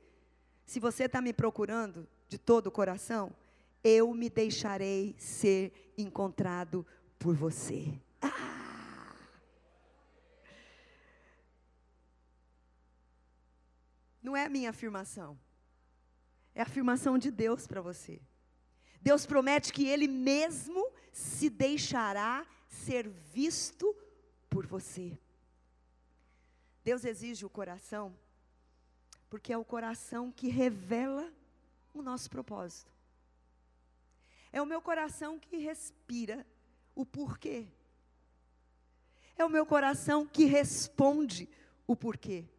Se 0.65 0.79
você 0.79 1.05
está 1.05 1.21
me 1.21 1.33
procurando 1.33 2.07
de 2.27 2.37
todo 2.37 2.67
o 2.67 2.71
coração, 2.71 3.31
eu 3.83 4.13
me 4.13 4.29
deixarei 4.29 5.15
ser 5.17 5.93
encontrado 5.97 6.85
por 7.17 7.35
você. 7.35 7.93
Ah! 8.21 8.54
Não 14.25 14.35
é 14.35 14.49
minha 14.49 14.71
afirmação. 14.71 15.39
É 16.55 16.61
a 16.61 16.63
afirmação 16.63 17.15
de 17.15 17.29
Deus 17.29 17.67
para 17.67 17.79
você. 17.79 18.19
Deus 18.99 19.23
promete 19.23 19.71
que 19.71 19.85
Ele 19.85 20.07
mesmo 20.07 20.91
se 21.11 21.47
deixará 21.47 22.43
ser 22.67 23.07
visto 23.07 23.95
por 24.49 24.65
você. 24.65 25.15
Deus 26.83 27.05
exige 27.05 27.45
o 27.45 27.49
coração, 27.51 28.17
porque 29.29 29.53
é 29.53 29.57
o 29.59 29.63
coração 29.63 30.31
que 30.31 30.47
revela 30.47 31.31
o 31.93 32.01
nosso 32.01 32.27
propósito. 32.27 32.91
É 34.51 34.59
o 34.59 34.65
meu 34.65 34.81
coração 34.81 35.37
que 35.37 35.57
respira 35.57 36.43
o 36.95 37.05
porquê. 37.05 37.67
É 39.37 39.45
o 39.45 39.49
meu 39.49 39.67
coração 39.67 40.25
que 40.25 40.45
responde 40.45 41.47
o 41.85 41.95
porquê. 41.95 42.49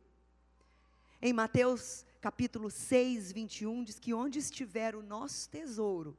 Em 1.21 1.33
Mateus 1.33 2.05
capítulo 2.21 2.71
6, 2.71 3.33
21, 3.33 3.85
diz 3.85 3.99
que 3.99 4.13
onde 4.13 4.39
estiver 4.39 4.95
o 4.95 5.03
nosso 5.03 5.49
tesouro, 5.49 6.17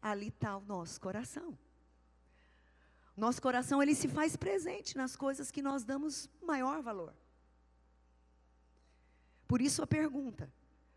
ali 0.00 0.28
está 0.28 0.56
o 0.56 0.60
nosso 0.60 1.00
coração. 1.00 1.58
Nosso 3.16 3.42
coração 3.42 3.82
ele 3.82 3.94
se 3.94 4.08
faz 4.08 4.36
presente 4.36 4.96
nas 4.96 5.16
coisas 5.16 5.50
que 5.50 5.62
nós 5.62 5.84
damos 5.84 6.28
maior 6.42 6.82
valor. 6.82 7.14
Por 9.46 9.60
isso 9.60 9.82
a 9.82 9.86
pergunta: 9.86 10.52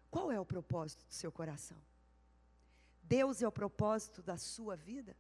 qual 0.10 0.32
é 0.32 0.40
o 0.40 0.46
propósito 0.46 1.06
do 1.06 1.14
seu 1.14 1.32
coração? 1.32 1.78
Deus 3.04 3.42
é 3.42 3.48
o 3.48 3.52
propósito 3.52 4.22
da 4.22 4.38
sua 4.38 4.76
vida? 4.76 5.16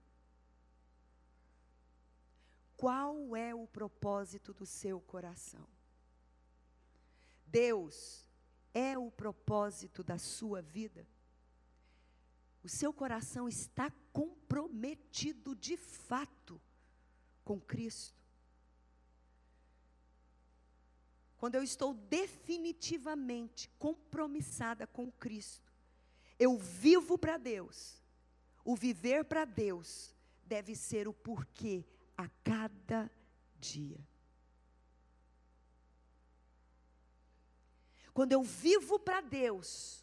Qual 2.78 3.36
é 3.36 3.54
o 3.54 3.68
propósito 3.68 4.54
do 4.54 4.66
seu 4.66 5.00
coração? 5.02 5.75
Deus 7.46 8.28
é 8.74 8.98
o 8.98 9.10
propósito 9.10 10.04
da 10.04 10.18
sua 10.18 10.62
vida? 10.62 11.08
O 12.64 12.70
seu 12.70 12.92
coração 12.92 13.48
está 13.48 13.92
comprometido 14.12 15.56
de 15.56 15.78
fato 15.78 16.62
com 17.44 17.60
Cristo? 17.60 18.26
Quando 21.38 21.56
eu 21.56 21.64
estou 21.64 21.94
definitivamente 21.94 23.70
compromissada 23.78 24.88
com 24.88 25.12
Cristo, 25.12 25.72
eu 26.40 26.58
vivo 26.58 27.18
para 27.18 27.38
Deus. 27.38 28.02
O 28.64 28.76
viver 28.76 29.26
para 29.26 29.46
Deus 29.46 30.16
deve 30.44 30.76
ser 30.76 31.08
o 31.08 31.14
porquê 31.14 31.86
a 32.18 32.28
cada 32.44 33.12
dia. 33.60 34.00
Quando 38.16 38.32
eu 38.32 38.44
vivo 38.44 38.98
para 38.98 39.20
Deus, 39.20 40.02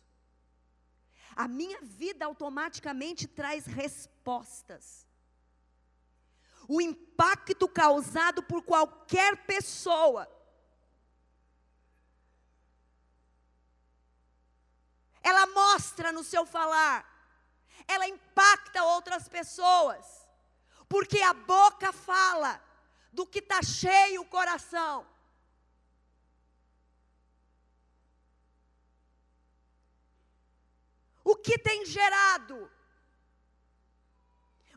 a 1.35 1.49
minha 1.49 1.81
vida 1.81 2.27
automaticamente 2.27 3.27
traz 3.27 3.65
respostas. 3.65 5.09
O 6.69 6.79
impacto 6.79 7.67
causado 7.67 8.43
por 8.43 8.63
qualquer 8.65 9.47
pessoa. 9.47 10.29
Ela 15.23 15.47
mostra 15.47 16.13
no 16.13 16.23
seu 16.23 16.45
falar, 16.45 17.09
ela 17.89 18.07
impacta 18.07 18.85
outras 18.85 19.27
pessoas, 19.27 20.29
porque 20.87 21.23
a 21.23 21.33
boca 21.33 21.95
fala 21.95 22.63
do 23.11 23.27
que 23.27 23.39
está 23.39 23.63
cheio 23.63 24.21
o 24.21 24.27
coração. 24.27 25.11
O 31.25 31.37
que 31.37 31.59
tem 31.59 31.85
gerado 31.85 32.71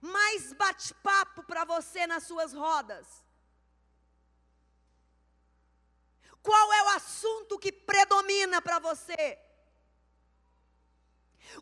mais 0.01 0.53
bate-papo 0.53 1.43
para 1.43 1.65
você 1.65 2.05
nas 2.05 2.23
suas 2.23 2.53
rodas? 2.53 3.23
Qual 6.41 6.73
é 6.73 6.83
o 6.83 6.89
assunto 6.89 7.57
que 7.57 7.71
predomina 7.71 8.61
para 8.61 8.77
você? 8.77 9.39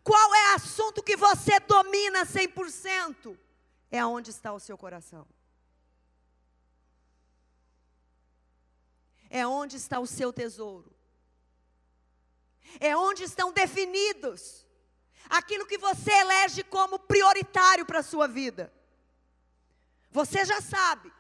Qual 0.04 0.36
é 0.36 0.52
o 0.52 0.56
assunto 0.56 1.02
que 1.02 1.16
você 1.16 1.60
domina 1.62 2.26
100%? 2.26 3.38
É 3.90 4.06
onde 4.06 4.32
está 4.32 4.52
o 4.52 4.60
seu 4.60 4.78
coração. 4.78 5.26
É 9.30 9.48
onde 9.48 9.78
está 9.78 10.00
o 10.00 10.08
seu 10.08 10.34
tesouro. 10.34 10.94
É 12.80 12.96
onde 12.98 13.24
estão 13.24 13.54
definidos 13.54 14.63
aquilo 15.30 15.66
que 15.66 15.78
você 15.78 16.12
elege 16.12 16.64
como 16.64 17.00
prioritário 17.00 17.86
para 17.86 18.00
a 18.00 18.04
sua 18.04 18.28
vida. 18.28 18.74
Você 20.12 20.46
já 20.46 20.62
sabe, 20.62 21.12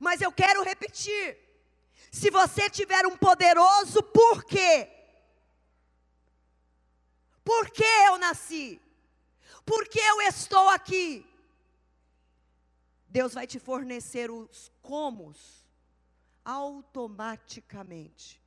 mas 0.00 0.20
eu 0.20 0.32
quero 0.32 0.62
repetir. 0.62 1.38
Se 2.10 2.30
você 2.30 2.68
tiver 2.68 3.06
um 3.06 3.16
poderoso 3.16 4.02
porquê, 4.02 4.88
por 7.44 7.70
que 7.70 7.84
eu 8.06 8.18
nasci? 8.18 8.80
Por 9.64 9.88
que 9.88 10.00
eu 10.00 10.20
estou 10.22 10.68
aqui? 10.68 11.26
Deus 13.08 13.34
vai 13.34 13.46
te 13.46 13.58
fornecer 13.58 14.30
os 14.30 14.72
comos 14.80 15.66
automaticamente. 16.44 18.42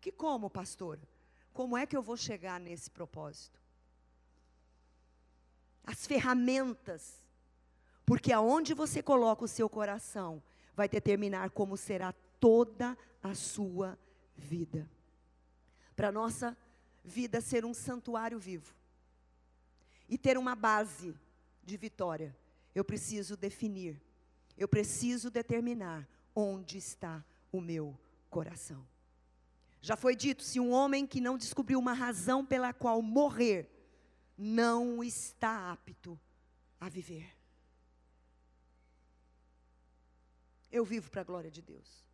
Que 0.00 0.10
como, 0.12 0.50
pastora? 0.50 1.00
Como 1.52 1.76
é 1.76 1.86
que 1.86 1.96
eu 1.96 2.02
vou 2.02 2.16
chegar 2.16 2.60
nesse 2.60 2.90
propósito? 2.90 3.57
As 5.98 6.06
ferramentas. 6.06 7.20
Porque 8.06 8.32
aonde 8.32 8.72
você 8.72 9.02
coloca 9.02 9.44
o 9.44 9.48
seu 9.48 9.68
coração 9.68 10.40
vai 10.76 10.88
determinar 10.88 11.50
como 11.50 11.76
será 11.76 12.14
toda 12.38 12.96
a 13.20 13.34
sua 13.34 13.98
vida. 14.36 14.88
Para 15.96 16.12
nossa 16.12 16.56
vida 17.04 17.40
ser 17.40 17.64
um 17.64 17.74
santuário 17.74 18.38
vivo 18.38 18.72
e 20.08 20.16
ter 20.16 20.38
uma 20.38 20.54
base 20.54 21.16
de 21.64 21.76
vitória, 21.76 22.34
eu 22.74 22.84
preciso 22.84 23.36
definir, 23.36 24.00
eu 24.56 24.68
preciso 24.68 25.30
determinar 25.32 26.08
onde 26.32 26.78
está 26.78 27.24
o 27.50 27.60
meu 27.60 27.98
coração. 28.30 28.86
Já 29.82 29.96
foi 29.96 30.14
dito: 30.14 30.44
se 30.44 30.60
um 30.60 30.70
homem 30.70 31.04
que 31.04 31.20
não 31.20 31.36
descobriu 31.36 31.80
uma 31.80 31.92
razão 31.92 32.46
pela 32.46 32.72
qual 32.72 33.02
morrer, 33.02 33.68
não 34.38 35.02
está 35.02 35.72
apto 35.72 36.18
a 36.80 36.88
viver. 36.88 37.34
Eu 40.70 40.84
vivo 40.84 41.10
para 41.10 41.22
a 41.22 41.24
glória 41.24 41.50
de 41.50 41.60
Deus. 41.60 42.06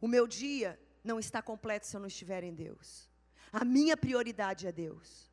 O 0.00 0.08
meu 0.08 0.26
dia 0.26 0.78
não 1.04 1.20
está 1.20 1.40
completo 1.40 1.86
se 1.86 1.96
eu 1.96 2.00
não 2.00 2.08
estiver 2.08 2.42
em 2.42 2.52
Deus. 2.52 3.08
A 3.52 3.64
minha 3.64 3.96
prioridade 3.96 4.66
é 4.66 4.72
Deus. 4.72 5.30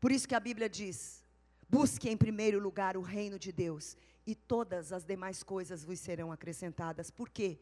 Por 0.00 0.12
isso 0.12 0.28
que 0.28 0.34
a 0.34 0.40
Bíblia 0.40 0.68
diz: 0.68 1.24
busque 1.68 2.08
em 2.08 2.16
primeiro 2.16 2.60
lugar 2.60 2.96
o 2.96 3.02
reino 3.02 3.38
de 3.38 3.50
Deus, 3.50 3.96
e 4.26 4.34
todas 4.34 4.92
as 4.92 5.04
demais 5.04 5.42
coisas 5.42 5.82
vos 5.82 5.98
serão 5.98 6.30
acrescentadas. 6.30 7.10
Por 7.10 7.28
quê? 7.28 7.58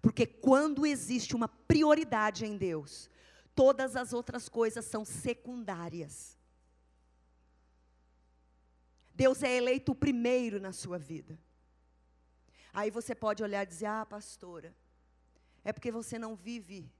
Porque 0.00 0.26
quando 0.26 0.86
existe 0.86 1.34
uma 1.34 1.48
prioridade 1.48 2.44
em 2.44 2.56
Deus, 2.56 3.10
todas 3.54 3.96
as 3.96 4.12
outras 4.12 4.48
coisas 4.48 4.84
são 4.84 5.04
secundárias. 5.04 6.35
Deus 9.16 9.42
é 9.42 9.56
eleito 9.56 9.94
primeiro 9.94 10.60
na 10.60 10.72
sua 10.72 10.98
vida. 10.98 11.38
Aí 12.70 12.90
você 12.90 13.14
pode 13.14 13.42
olhar 13.42 13.62
e 13.62 13.66
dizer: 13.66 13.86
Ah, 13.86 14.04
pastora, 14.04 14.76
é 15.64 15.72
porque 15.72 15.90
você 15.90 16.18
não 16.18 16.36
vive 16.36 16.92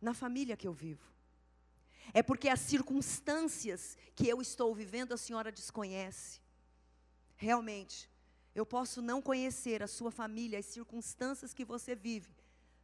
na 0.00 0.14
família 0.14 0.56
que 0.56 0.68
eu 0.68 0.72
vivo. 0.72 1.02
É 2.14 2.22
porque 2.22 2.48
as 2.48 2.60
circunstâncias 2.60 3.98
que 4.14 4.28
eu 4.28 4.40
estou 4.40 4.72
vivendo 4.72 5.12
a 5.12 5.16
senhora 5.16 5.50
desconhece. 5.50 6.40
Realmente, 7.36 8.08
eu 8.54 8.64
posso 8.64 9.02
não 9.02 9.20
conhecer 9.20 9.82
a 9.82 9.88
sua 9.88 10.12
família, 10.12 10.60
as 10.60 10.66
circunstâncias 10.66 11.52
que 11.52 11.64
você 11.64 11.96
vive, 11.96 12.32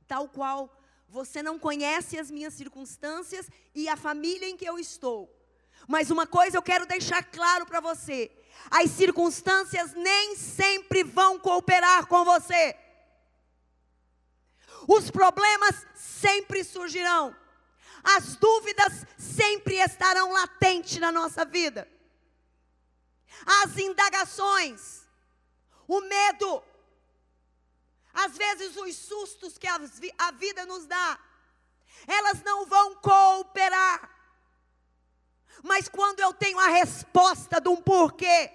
tal 0.07 0.29
qual 0.29 0.77
você 1.09 1.45
não 1.45 1.61
conhece 1.61 2.19
as 2.19 2.29
minhas 2.29 2.55
circunstâncias 2.55 3.49
e 3.73 3.89
a 3.89 3.97
família 3.97 4.49
em 4.49 4.57
que 4.57 4.69
eu 4.69 4.81
estou. 4.81 5.33
Mas 5.87 6.11
uma 6.11 6.27
coisa 6.27 6.57
eu 6.57 6.63
quero 6.63 6.87
deixar 6.87 7.23
claro 7.23 7.67
para 7.67 7.81
você: 7.81 8.33
as 8.71 8.91
circunstâncias 8.91 9.93
nem 9.95 10.37
sempre 10.37 11.03
vão 11.05 11.39
cooperar 11.39 12.07
com 12.07 12.25
você. 12.25 12.77
Os 14.87 15.11
problemas 15.11 15.87
sempre 15.95 16.65
surgirão. 16.65 17.35
As 18.03 18.37
dúvidas 18.37 19.07
sempre 19.17 19.77
estarão 19.77 20.33
latentes 20.33 20.99
na 20.99 21.11
nossa 21.11 21.45
vida. 21.45 21.89
As 23.63 23.77
indagações, 23.79 25.03
o 25.89 26.01
medo, 26.01 26.63
às 28.13 28.37
vezes 28.37 28.77
os 28.77 28.95
sustos 28.97 29.59
que 29.59 29.67
a, 29.67 30.31
vida 30.33 30.65
nos 30.67 30.87
dá, 30.87 31.19
elas 32.07 32.43
não 32.43 32.67
vão 32.67 32.95
cooperar. 32.97 34.14
Mas 35.63 35.89
quando 35.89 36.21
eu 36.21 36.33
tenho 36.33 36.59
a 36.59 36.69
resposta 36.69 37.61
de 37.61 37.69
um 37.69 37.77
porquê, 37.77 38.51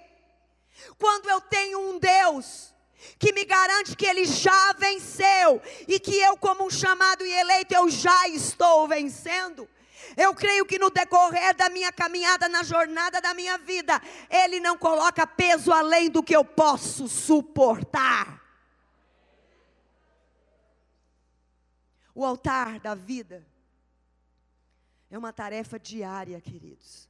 quando 0.98 1.28
eu 1.28 1.40
tenho 1.40 1.78
um 1.78 1.98
Deus 1.98 2.74
que 3.18 3.32
me 3.32 3.44
garante 3.44 3.96
que 3.96 4.06
ele 4.06 4.24
já 4.24 4.72
venceu 4.74 5.60
e 5.88 5.98
que 5.98 6.14
eu, 6.16 6.36
como 6.36 6.64
um 6.64 6.70
chamado 6.70 7.24
e 7.24 7.32
eleito, 7.32 7.74
eu 7.74 7.88
já 7.88 8.28
estou 8.28 8.86
vencendo. 8.86 9.68
Eu 10.16 10.34
creio 10.34 10.66
que 10.66 10.78
no 10.78 10.90
decorrer 10.90 11.54
da 11.54 11.68
minha 11.68 11.92
caminhada, 11.92 12.48
na 12.48 12.62
jornada 12.62 13.20
da 13.20 13.32
minha 13.34 13.58
vida, 13.58 14.00
Ele 14.28 14.58
não 14.58 14.76
coloca 14.76 15.26
peso 15.26 15.72
além 15.72 16.10
do 16.10 16.22
que 16.22 16.34
eu 16.34 16.44
posso 16.44 17.06
suportar. 17.06 18.40
O 22.14 22.24
altar 22.24 22.80
da 22.80 22.94
vida 22.94 23.46
é 25.10 25.18
uma 25.18 25.32
tarefa 25.32 25.78
diária, 25.78 26.40
queridos. 26.40 27.08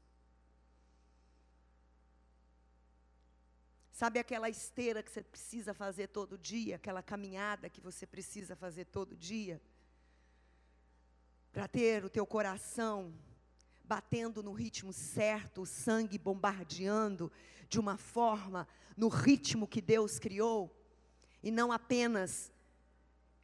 Sabe 3.93 4.19
aquela 4.19 4.49
esteira 4.49 5.03
que 5.03 5.11
você 5.11 5.23
precisa 5.23 5.75
fazer 5.75 6.07
todo 6.09 6.39
dia, 6.39 6.77
aquela 6.77 7.03
caminhada 7.03 7.69
que 7.69 7.83
você 7.83 8.07
precisa 8.07 8.57
fazer 8.57 8.87
todo 8.87 9.15
dia? 9.15 9.61
Para 11.53 11.69
ter 11.69 12.03
o 12.03 12.09
teu 12.09 12.27
coração 12.27 13.13
batendo 13.85 14.43
no 14.43 14.53
ritmo 14.53 14.93
certo, 14.93 15.63
o 15.63 15.67
sangue 15.67 16.17
bombardeando 16.17 17.31
de 17.69 17.79
uma 17.79 17.99
forma, 17.99 18.67
no 18.97 19.09
ritmo 19.09 19.69
que 19.69 19.83
Deus 19.83 20.19
criou, 20.19 20.75
e 21.43 21.51
não 21.51 21.71
apenas 21.71 22.51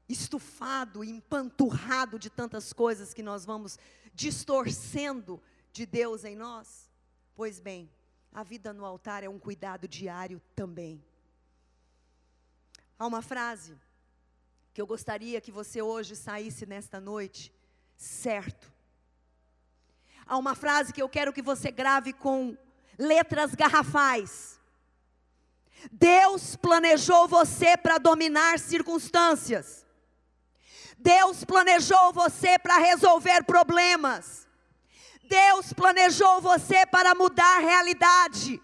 estufado, 0.09 1.05
empanturrado 1.05 2.19
de 2.19 2.31
tantas 2.31 2.73
coisas 2.73 3.13
que 3.13 3.23
nós 3.23 3.45
vamos 3.45 3.79
distorcendo 4.17 5.41
de 5.71 5.85
Deus 5.85 6.25
em 6.25 6.35
nós? 6.35 6.91
Pois 7.35 7.61
bem, 7.61 7.89
a 8.33 8.43
vida 8.43 8.73
no 8.73 8.85
altar 8.85 9.23
é 9.23 9.29
um 9.29 9.39
cuidado 9.39 9.87
diário 9.87 10.41
também. 10.55 11.05
Há 12.99 13.07
uma 13.07 13.21
frase 13.21 13.77
que 14.73 14.81
eu 14.81 14.87
gostaria 14.87 15.41
que 15.41 15.53
você 15.53 15.81
hoje 15.81 16.17
saísse 16.17 16.67
nesta 16.67 16.99
noite, 16.99 17.53
certo. 17.97 18.73
Há 20.27 20.37
uma 20.37 20.55
frase 20.55 20.93
que 20.93 21.01
eu 21.01 21.09
quero 21.09 21.33
que 21.33 21.43
você 21.43 21.71
grave 21.71 22.13
com 22.13 22.57
letras 22.99 23.55
garrafais. 23.55 24.59
Deus 25.93 26.57
planejou 26.57 27.29
você 27.29 27.77
para 27.77 27.99
dominar 27.99 28.59
circunstâncias. 28.59 29.86
Deus 30.97 31.45
planejou 31.45 32.13
você 32.13 32.59
para 32.59 32.79
resolver 32.79 33.45
problemas. 33.45 34.47
Deus 35.25 35.73
planejou 35.73 36.41
você 36.41 36.87
para 36.87 37.15
mudar 37.15 37.57
a 37.57 37.61
realidade. 37.61 38.63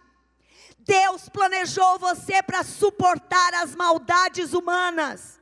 Deus 0.79 1.29
planejou 1.29 1.99
você 1.99 2.43
para 2.43 2.65
suportar 2.65 3.55
as 3.55 3.75
maldades 3.75 4.53
humanas. 4.53 5.41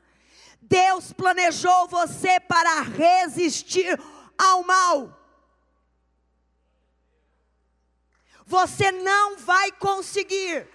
Deus 0.61 1.13
planejou 1.13 1.89
você 1.89 2.39
para 2.39 2.83
resistir 2.83 3.99
ao 4.39 4.63
mal. 4.65 5.17
Você 8.47 8.91
não 8.91 9.39
vai 9.39 9.73
conseguir. 9.73 10.69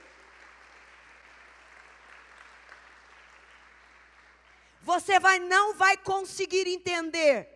Você 4.86 5.20
vai 5.20 5.40
não 5.40 5.74
vai 5.74 5.98
conseguir 5.98 6.68
entender 6.68 7.50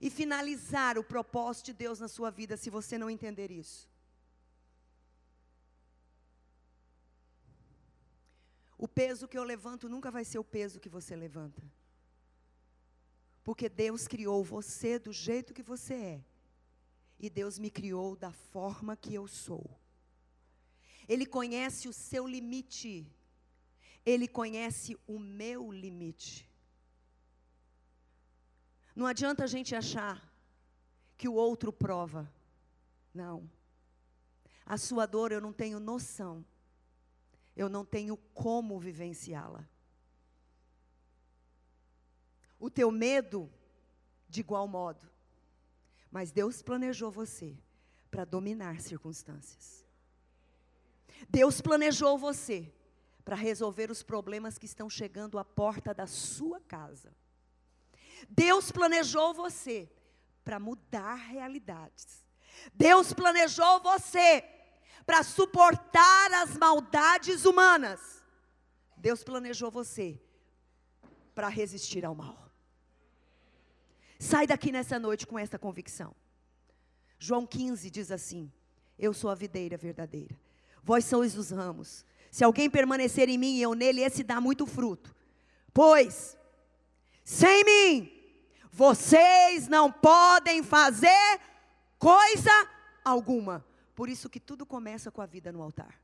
e 0.00 0.10
finalizar 0.10 0.98
o 0.98 1.04
propósito 1.04 1.66
de 1.66 1.74
Deus 1.74 2.00
na 2.00 2.08
sua 2.08 2.30
vida 2.32 2.56
se 2.56 2.68
você 2.68 2.98
não 2.98 3.08
entender 3.08 3.52
isso. 3.52 3.88
O 8.76 8.88
peso 8.88 9.28
que 9.28 9.38
eu 9.38 9.44
levanto 9.44 9.88
nunca 9.88 10.10
vai 10.10 10.24
ser 10.24 10.40
o 10.40 10.44
peso 10.44 10.80
que 10.80 10.88
você 10.88 11.14
levanta. 11.14 11.62
Porque 13.44 13.68
Deus 13.68 14.08
criou 14.08 14.42
você 14.42 14.98
do 14.98 15.12
jeito 15.12 15.54
que 15.54 15.62
você 15.62 15.94
é. 15.94 16.24
E 17.20 17.30
Deus 17.30 17.56
me 17.56 17.70
criou 17.70 18.16
da 18.16 18.32
forma 18.32 18.96
que 18.96 19.14
eu 19.14 19.28
sou. 19.28 19.64
Ele 21.08 21.24
conhece 21.24 21.88
o 21.88 21.92
seu 21.92 22.26
limite. 22.26 23.06
Ele 24.04 24.26
conhece 24.26 24.98
o 25.06 25.20
meu 25.20 25.70
limite. 25.70 26.47
Não 28.98 29.06
adianta 29.06 29.44
a 29.44 29.46
gente 29.46 29.76
achar 29.76 30.28
que 31.16 31.28
o 31.28 31.34
outro 31.34 31.72
prova. 31.72 32.28
Não. 33.14 33.48
A 34.66 34.76
sua 34.76 35.06
dor 35.06 35.30
eu 35.30 35.40
não 35.40 35.52
tenho 35.52 35.78
noção. 35.78 36.44
Eu 37.54 37.68
não 37.68 37.84
tenho 37.84 38.16
como 38.34 38.76
vivenciá-la. 38.80 39.64
O 42.58 42.68
teu 42.68 42.90
medo, 42.90 43.48
de 44.28 44.40
igual 44.40 44.66
modo. 44.66 45.08
Mas 46.10 46.32
Deus 46.32 46.60
planejou 46.60 47.08
você 47.08 47.56
para 48.10 48.24
dominar 48.24 48.80
circunstâncias. 48.80 49.86
Deus 51.28 51.60
planejou 51.60 52.18
você 52.18 52.74
para 53.24 53.36
resolver 53.36 53.92
os 53.92 54.02
problemas 54.02 54.58
que 54.58 54.66
estão 54.66 54.90
chegando 54.90 55.38
à 55.38 55.44
porta 55.44 55.94
da 55.94 56.08
sua 56.08 56.60
casa. 56.62 57.14
Deus 58.28 58.70
planejou 58.70 59.34
você 59.34 59.90
para 60.44 60.58
mudar 60.58 61.14
realidades. 61.14 62.24
Deus 62.74 63.12
planejou 63.12 63.80
você 63.80 64.44
para 65.04 65.22
suportar 65.22 66.32
as 66.42 66.56
maldades 66.56 67.44
humanas. 67.44 68.22
Deus 68.96 69.22
planejou 69.22 69.70
você 69.70 70.20
para 71.34 71.48
resistir 71.48 72.04
ao 72.04 72.14
mal. 72.14 72.50
Sai 74.18 74.46
daqui 74.46 74.72
nessa 74.72 74.98
noite 74.98 75.26
com 75.26 75.38
essa 75.38 75.58
convicção. 75.58 76.14
João 77.18 77.46
15 77.46 77.90
diz 77.90 78.10
assim: 78.10 78.50
Eu 78.98 79.12
sou 79.12 79.30
a 79.30 79.34
videira 79.34 79.76
verdadeira, 79.76 80.38
vós 80.82 81.04
sois 81.04 81.36
os 81.36 81.50
ramos. 81.50 82.04
Se 82.30 82.44
alguém 82.44 82.68
permanecer 82.70 83.28
em 83.28 83.38
mim 83.38 83.56
e 83.56 83.62
eu 83.62 83.74
nele, 83.74 84.02
esse 84.02 84.22
dá 84.22 84.40
muito 84.40 84.66
fruto. 84.66 85.14
Pois, 85.72 86.37
sem 87.28 87.62
mim, 87.62 88.10
vocês 88.72 89.68
não 89.68 89.92
podem 89.92 90.62
fazer 90.62 91.38
coisa 91.98 92.50
alguma. 93.04 93.62
Por 93.94 94.08
isso 94.08 94.30
que 94.30 94.40
tudo 94.40 94.64
começa 94.64 95.10
com 95.10 95.20
a 95.20 95.26
vida 95.26 95.52
no 95.52 95.60
altar. 95.60 96.00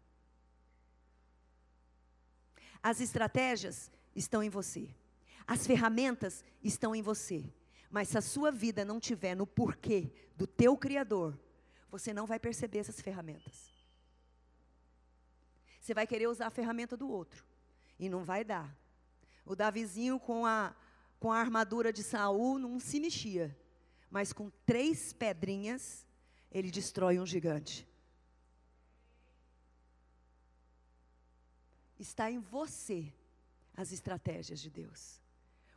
As 2.82 3.00
estratégias 3.00 3.90
estão 4.14 4.42
em 4.42 4.50
você. 4.50 4.94
As 5.46 5.66
ferramentas 5.66 6.44
estão 6.62 6.94
em 6.94 7.00
você. 7.00 7.50
Mas 7.90 8.08
se 8.08 8.18
a 8.18 8.20
sua 8.20 8.52
vida 8.52 8.84
não 8.84 9.00
tiver 9.00 9.34
no 9.34 9.46
porquê 9.46 10.12
do 10.36 10.46
teu 10.46 10.76
criador, 10.76 11.40
você 11.90 12.12
não 12.12 12.26
vai 12.26 12.38
perceber 12.38 12.80
essas 12.80 13.00
ferramentas. 13.00 13.72
Você 15.80 15.94
vai 15.94 16.06
querer 16.06 16.26
usar 16.26 16.48
a 16.48 16.50
ferramenta 16.50 16.98
do 16.98 17.08
outro 17.08 17.42
e 17.98 18.10
não 18.10 18.24
vai 18.24 18.44
dar. 18.44 18.76
O 19.46 19.56
Davizinho 19.56 20.20
com 20.20 20.44
a 20.44 20.76
com 21.18 21.32
a 21.32 21.38
armadura 21.38 21.92
de 21.92 22.02
Saul 22.02 22.58
não 22.58 22.78
se 22.78 23.00
mexia, 23.00 23.56
mas 24.10 24.32
com 24.32 24.50
três 24.66 25.12
pedrinhas 25.12 26.06
ele 26.50 26.70
destrói 26.70 27.18
um 27.18 27.26
gigante. 27.26 27.86
Está 31.98 32.30
em 32.30 32.38
você 32.38 33.12
as 33.76 33.92
estratégias 33.92 34.60
de 34.60 34.70
Deus. 34.70 35.20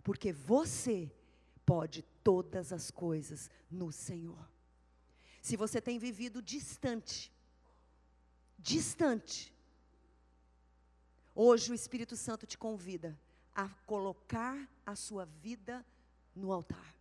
Porque 0.03 0.31
você 0.31 1.11
pode 1.65 2.01
todas 2.23 2.71
as 2.71 2.91
coisas 2.91 3.49
no 3.69 3.91
Senhor. 3.91 4.47
Se 5.41 5.55
você 5.55 5.81
tem 5.81 5.97
vivido 5.97 6.41
distante, 6.41 7.31
distante, 8.57 9.53
hoje 11.33 11.71
o 11.71 11.75
Espírito 11.75 12.15
Santo 12.15 12.45
te 12.45 12.57
convida 12.57 13.17
a 13.57 13.67
colocar 13.87 14.55
a 14.85 14.95
sua 14.95 15.25
vida 15.41 15.83
no 16.35 16.53
altar, 16.53 16.93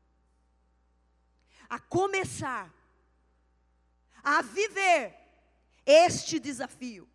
a 1.69 1.79
começar 1.79 2.73
a 4.25 4.41
viver 4.41 5.15
este 5.85 6.41
desafio. 6.41 7.07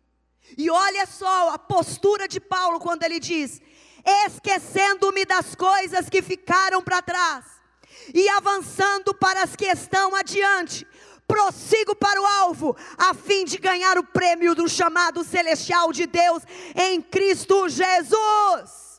E 0.56 0.70
olha 0.70 1.06
só 1.06 1.50
a 1.50 1.58
postura 1.58 2.28
de 2.28 2.38
Paulo 2.38 2.78
quando 2.78 3.02
ele 3.02 3.18
diz: 3.18 3.60
esquecendo-me 4.26 5.24
das 5.24 5.56
coisas 5.56 6.08
que 6.08 6.22
ficaram 6.22 6.80
para 6.80 7.02
trás 7.02 7.44
e 8.14 8.28
avançando 8.28 9.12
para 9.12 9.42
as 9.42 9.56
que 9.56 9.66
estão 9.66 10.14
adiante. 10.14 10.86
Prossigo 11.26 11.96
para 11.96 12.20
o 12.20 12.26
alvo, 12.26 12.76
a 12.96 13.14
fim 13.14 13.44
de 13.44 13.56
ganhar 13.58 13.98
o 13.98 14.04
prêmio 14.04 14.54
do 14.54 14.68
chamado 14.68 15.24
celestial 15.24 15.92
de 15.92 16.06
Deus 16.06 16.42
em 16.76 17.00
Cristo 17.00 17.68
Jesus. 17.68 18.91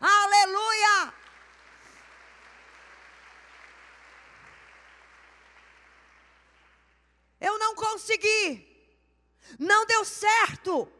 Aleluia! 0.00 1.14
Eu 7.40 7.58
não 7.58 7.74
consegui, 7.74 8.66
não 9.58 9.86
deu 9.86 10.04
certo. 10.04 10.90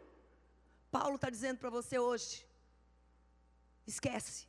Paulo 0.91 1.17
está 1.17 1.31
dizendo 1.31 1.59
para 1.59 1.71
você 1.71 1.99
hoje: 1.99 2.47
esquece. 3.87 4.47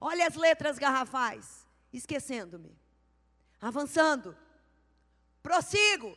Olha 0.00 0.26
as 0.26 0.34
letras 0.34 0.78
garrafais, 0.78 1.66
esquecendo-me, 1.92 2.78
avançando, 3.60 4.36
prossigo, 5.42 6.16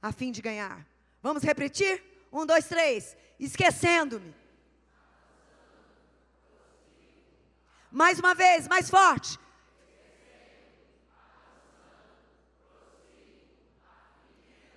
a 0.00 0.10
fim 0.10 0.32
de 0.32 0.42
ganhar. 0.42 0.84
Vamos 1.22 1.44
repetir? 1.44 2.02
Um, 2.32 2.44
dois, 2.44 2.66
três. 2.66 3.16
Esquecendo-me. 3.38 4.41
Mais 7.92 8.18
uma 8.18 8.34
vez, 8.34 8.66
mais 8.66 8.88
forte. 8.88 9.38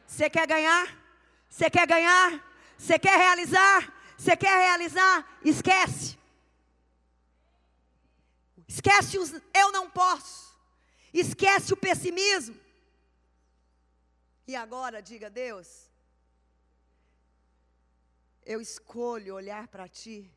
Você 0.06 0.30
quer 0.30 0.46
ganhar? 0.46 0.86
Você 1.50 1.70
quer 1.70 1.88
ganhar? 1.88 2.30
Você 2.78 3.00
quer 3.00 3.18
realizar? 3.18 3.94
Você 4.18 4.36
quer 4.36 4.58
realizar? 4.68 5.40
Esquece. 5.44 6.18
Esquece 8.68 9.18
os 9.18 9.32
eu 9.54 9.72
não 9.72 9.90
posso. 9.90 10.54
Esquece 11.14 11.74
o 11.74 11.78
pessimismo. 11.78 12.60
E 14.48 14.56
agora, 14.56 15.02
diga 15.02 15.30
Deus, 15.30 15.90
eu 18.46 18.62
escolho 18.62 19.34
olhar 19.36 19.68
para 19.68 19.88
ti, 19.88 20.32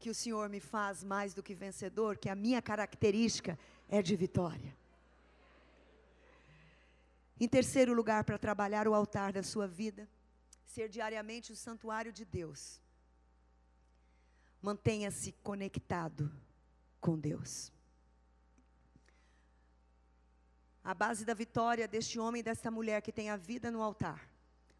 que 0.00 0.08
o 0.08 0.14
Senhor 0.14 0.48
me 0.48 0.60
faz 0.60 1.04
mais 1.04 1.34
do 1.34 1.42
que 1.42 1.54
vencedor, 1.54 2.16
que 2.16 2.30
a 2.30 2.34
minha 2.34 2.62
característica 2.62 3.58
é 3.86 4.00
de 4.00 4.16
vitória. 4.16 4.74
Em 7.38 7.46
terceiro 7.46 7.92
lugar, 7.92 8.24
para 8.24 8.38
trabalhar 8.38 8.88
o 8.88 8.94
altar 8.94 9.30
da 9.30 9.42
sua 9.42 9.68
vida, 9.68 10.08
ser 10.64 10.88
diariamente 10.88 11.52
o 11.52 11.56
santuário 11.56 12.12
de 12.12 12.24
Deus. 12.24 12.80
Mantenha-se 14.62 15.32
conectado 15.42 16.32
com 16.98 17.18
Deus. 17.18 17.70
A 20.82 20.94
base 20.94 21.26
da 21.26 21.34
vitória 21.34 21.86
deste 21.86 22.18
homem 22.18 22.40
e 22.40 22.42
desta 22.42 22.70
mulher 22.70 23.02
que 23.02 23.12
tem 23.12 23.28
a 23.28 23.36
vida 23.36 23.70
no 23.70 23.82
altar. 23.82 24.28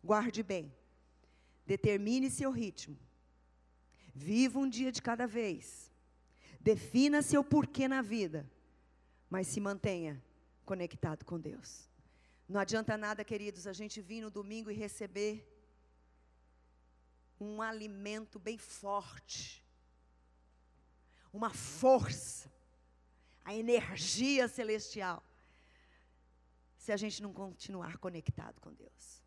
Guarde 0.03 0.43
bem. 0.43 0.75
Determine 1.66 2.31
seu 2.31 2.51
ritmo. 2.51 2.97
Viva 4.15 4.59
um 4.59 4.69
dia 4.69 4.91
de 4.91 5.01
cada 5.01 5.27
vez. 5.27 5.91
Defina 6.61 7.23
seu 7.23 7.43
porquê 7.43 7.89
na 7.89 8.03
vida. 8.03 8.51
Mas 9.29 9.47
se 9.47 9.61
mantenha 9.61 10.23
conectado 10.65 11.25
com 11.25 11.39
Deus. 11.39 11.89
Não 12.49 12.59
adianta 12.61 12.97
nada, 12.97 13.25
queridos, 13.25 13.67
a 13.67 13.73
gente 13.73 14.01
vir 14.01 14.21
no 14.21 14.31
domingo 14.31 14.71
e 14.71 14.75
receber 14.75 15.47
um 17.41 17.63
alimento 17.63 18.39
bem 18.39 18.59
forte, 18.59 19.65
uma 21.33 21.51
força, 21.51 22.53
a 23.45 23.55
energia 23.55 24.47
celestial, 24.47 25.23
se 26.77 26.93
a 26.93 26.97
gente 26.97 27.23
não 27.23 27.33
continuar 27.33 27.99
conectado 27.99 28.61
com 28.61 28.73
Deus. 28.73 29.23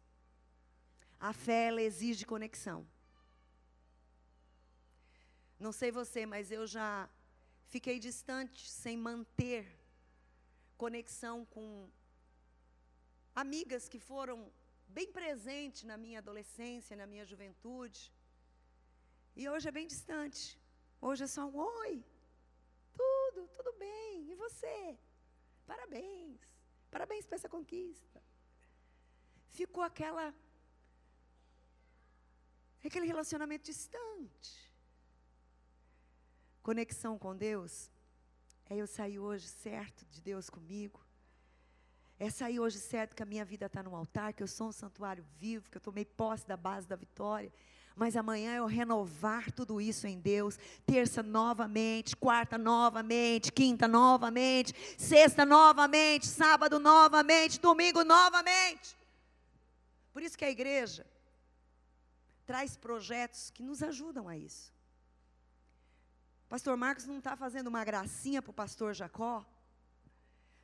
A 1.20 1.34
fé, 1.34 1.68
ela 1.70 1.82
exige 1.82 2.26
conexão. 2.26 2.86
Não 5.66 5.72
sei 5.72 5.89
você, 5.99 6.22
mas 6.32 6.51
eu 6.57 6.64
já 6.76 6.88
fiquei 7.74 7.97
distante, 8.07 8.61
sem 8.70 8.95
manter 9.09 9.61
conexão 10.84 11.36
com 11.53 11.68
amigas 13.43 13.88
que 13.91 13.99
foram 14.09 14.38
bem 14.97 15.07
presente 15.20 15.86
na 15.91 15.95
minha 16.03 16.20
adolescência, 16.24 16.97
na 17.01 17.07
minha 17.11 17.26
juventude. 17.32 18.01
E 19.38 19.47
hoje 19.51 19.70
é 19.70 19.76
bem 19.80 19.88
distante. 19.93 20.59
Hoje 20.99 21.24
é 21.28 21.30
só 21.36 21.45
um 21.45 21.57
oi. 21.84 21.93
Tudo, 23.01 23.47
tudo 23.55 23.72
bem. 23.86 24.32
E 24.32 24.36
você? 24.36 24.76
parabéns, 25.66 26.41
parabéns 26.91 27.26
para 27.26 27.38
essa 27.38 27.47
conquista. 27.47 28.22
Ficou 29.59 29.84
aquela, 29.91 30.28
aquele 32.84 33.07
relacionamento 33.14 33.64
distante. 33.64 34.72
Conexão 36.64 37.20
com 37.20 37.36
Deus 37.36 37.91
é 38.70 38.78
eu 38.78 38.88
sair 38.88 39.20
hoje 39.20 39.47
certo 39.49 40.05
de 40.05 40.22
Deus 40.22 40.49
comigo. 40.49 41.05
É 42.18 42.30
sair 42.30 42.57
hoje 42.57 42.80
certo 42.80 43.14
que 43.18 43.22
a 43.22 43.26
minha 43.26 43.43
vida 43.43 43.66
está 43.66 43.84
no 43.84 43.93
altar, 43.93 44.32
que 44.32 44.41
eu 44.41 44.47
sou 44.47 44.70
um 44.70 44.72
santuário 44.72 45.26
vivo, 45.38 45.70
que 45.70 45.76
eu 45.76 45.82
tomei 45.82 46.05
posse 46.05 46.47
da 46.47 46.55
base 46.55 46.88
da 46.88 46.95
vitória. 46.95 47.51
Mas 47.97 48.16
amanhã 48.16 48.55
eu 48.55 48.66
renovar 48.66 49.51
tudo 49.51 49.82
isso 49.82 50.07
em 50.07 50.18
Deus. 50.18 50.57
Terça 50.86 51.22
novamente, 51.22 52.16
quarta 52.16 52.57
novamente, 52.57 53.51
quinta 53.51 53.86
novamente, 53.86 54.74
sexta 54.97 55.45
novamente, 55.45 56.26
sábado 56.28 56.80
novamente, 56.80 57.59
domingo 57.59 58.05
novamente. 58.05 58.95
Por 60.14 60.24
isso 60.24 60.38
que 60.38 60.45
a 60.45 60.49
igreja 60.49 61.05
traz 62.45 62.78
projetos 62.78 63.49
que 63.49 63.61
nos 63.61 63.84
ajudam 63.84 64.30
a 64.30 64.38
isso. 64.38 64.72
Pastor 66.54 66.78
Marcos 66.78 67.08
não 67.08 67.18
está 67.18 67.36
fazendo 67.36 67.66
uma 67.66 67.84
gracinha 67.84 68.39
para 68.39 68.51
o 68.51 68.54
pastor 68.54 68.93
Jacó, 68.93 69.43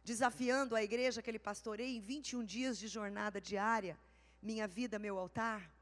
desafiando 0.03 0.75
a 0.75 0.83
igreja 0.83 1.19
que 1.19 1.27
ele 1.31 1.39
pastoreia 1.39 1.97
em 1.97 1.99
21 1.99 2.43
dias 2.45 2.77
de 2.77 2.87
jornada 2.87 3.41
diária, 3.41 3.97
minha 4.39 4.67
vida, 4.67 4.99
meu 4.99 5.17
altar, 5.17 5.73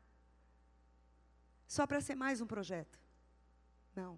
só 1.68 1.86
para 1.86 1.99
ser 1.99 2.16
mais 2.16 2.39
um 2.39 2.47
projeto. 2.47 2.97
Não. 3.93 4.18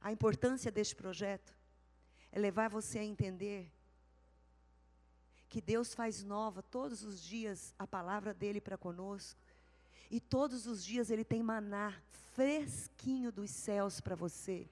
A 0.00 0.10
importância 0.10 0.72
deste 0.72 0.96
projeto 0.96 1.54
é 2.32 2.38
levar 2.40 2.68
você 2.68 2.98
a 2.98 3.04
entender 3.04 3.72
que 5.48 5.60
Deus 5.60 5.94
faz 5.94 6.24
nova 6.24 6.64
todos 6.64 7.04
os 7.04 7.22
dias 7.22 7.72
a 7.78 7.86
palavra 7.86 8.34
dele 8.34 8.60
para 8.60 8.76
conosco 8.76 9.41
e 10.10 10.20
todos 10.20 10.66
os 10.66 10.84
dias 10.84 11.10
Ele 11.10 11.24
tem 11.24 11.42
maná 11.42 11.94
fresquinho 12.34 13.30
dos 13.30 13.50
céus 13.50 14.00
para 14.00 14.14
você. 14.14 14.68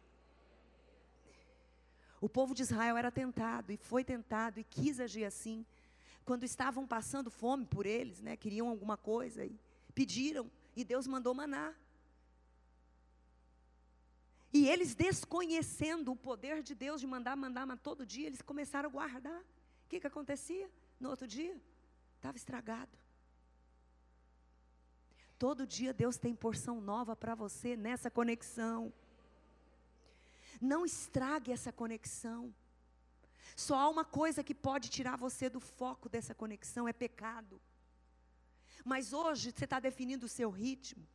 O 2.21 2.29
povo 2.29 2.55
de 2.55 2.63
Israel 2.63 2.97
era 2.97 3.11
tentado, 3.11 3.73
e 3.73 3.77
foi 3.77 4.05
tentado, 4.05 4.61
e 4.61 4.65
quis 4.65 5.01
agir 5.01 5.25
assim. 5.25 5.65
Quando 6.25 6.45
estavam 6.45 6.87
passando 6.87 7.31
fome 7.31 7.65
por 7.65 7.87
eles, 7.87 8.21
né, 8.21 8.37
queriam 8.37 8.69
alguma 8.69 8.97
coisa, 8.97 9.45
e 9.45 9.59
pediram, 9.95 10.51
e 10.77 10.85
Deus 10.85 11.07
mandou 11.07 11.35
maná. 11.35 11.75
E 14.53 14.69
eles, 14.69 14.95
desconhecendo 14.95 16.13
o 16.13 16.17
poder 16.17 16.63
de 16.63 16.75
Deus 16.75 17.01
de 17.01 17.07
mandar, 17.07 17.37
mandar, 17.37 17.67
mas 17.67 17.81
todo 17.81 18.05
dia, 18.05 18.27
eles 18.27 18.43
começaram 18.43 18.89
a 18.89 18.93
guardar. 18.93 19.41
O 19.41 19.89
que, 19.89 20.01
que 20.01 20.07
acontecia? 20.07 20.71
No 20.99 21.09
outro 21.09 21.27
dia, 21.27 21.57
estava 22.17 22.37
estragado. 22.37 22.99
Todo 25.41 25.67
dia 25.67 25.95
Deus 25.95 26.19
tem 26.19 26.35
porção 26.35 26.83
nova 26.83 27.17
para 27.17 27.35
você 27.35 27.75
nessa 27.75 28.11
conexão. 28.11 28.93
Não 30.61 30.85
estrague 30.85 31.51
essa 31.51 31.73
conexão. 31.73 32.55
Só 33.57 33.77
há 33.79 33.89
uma 33.89 34.05
coisa 34.05 34.45
que 34.45 34.55
pode 34.55 34.91
tirar 34.91 35.17
você 35.17 35.49
do 35.49 35.59
foco 35.59 36.11
dessa 36.11 36.35
conexão: 36.35 36.87
é 36.87 36.93
pecado. 36.93 37.59
Mas 38.85 39.15
hoje 39.15 39.51
você 39.51 39.65
está 39.65 39.81
definindo 39.81 40.27
o 40.27 40.29
seu 40.29 40.51
ritmo. 40.51 41.09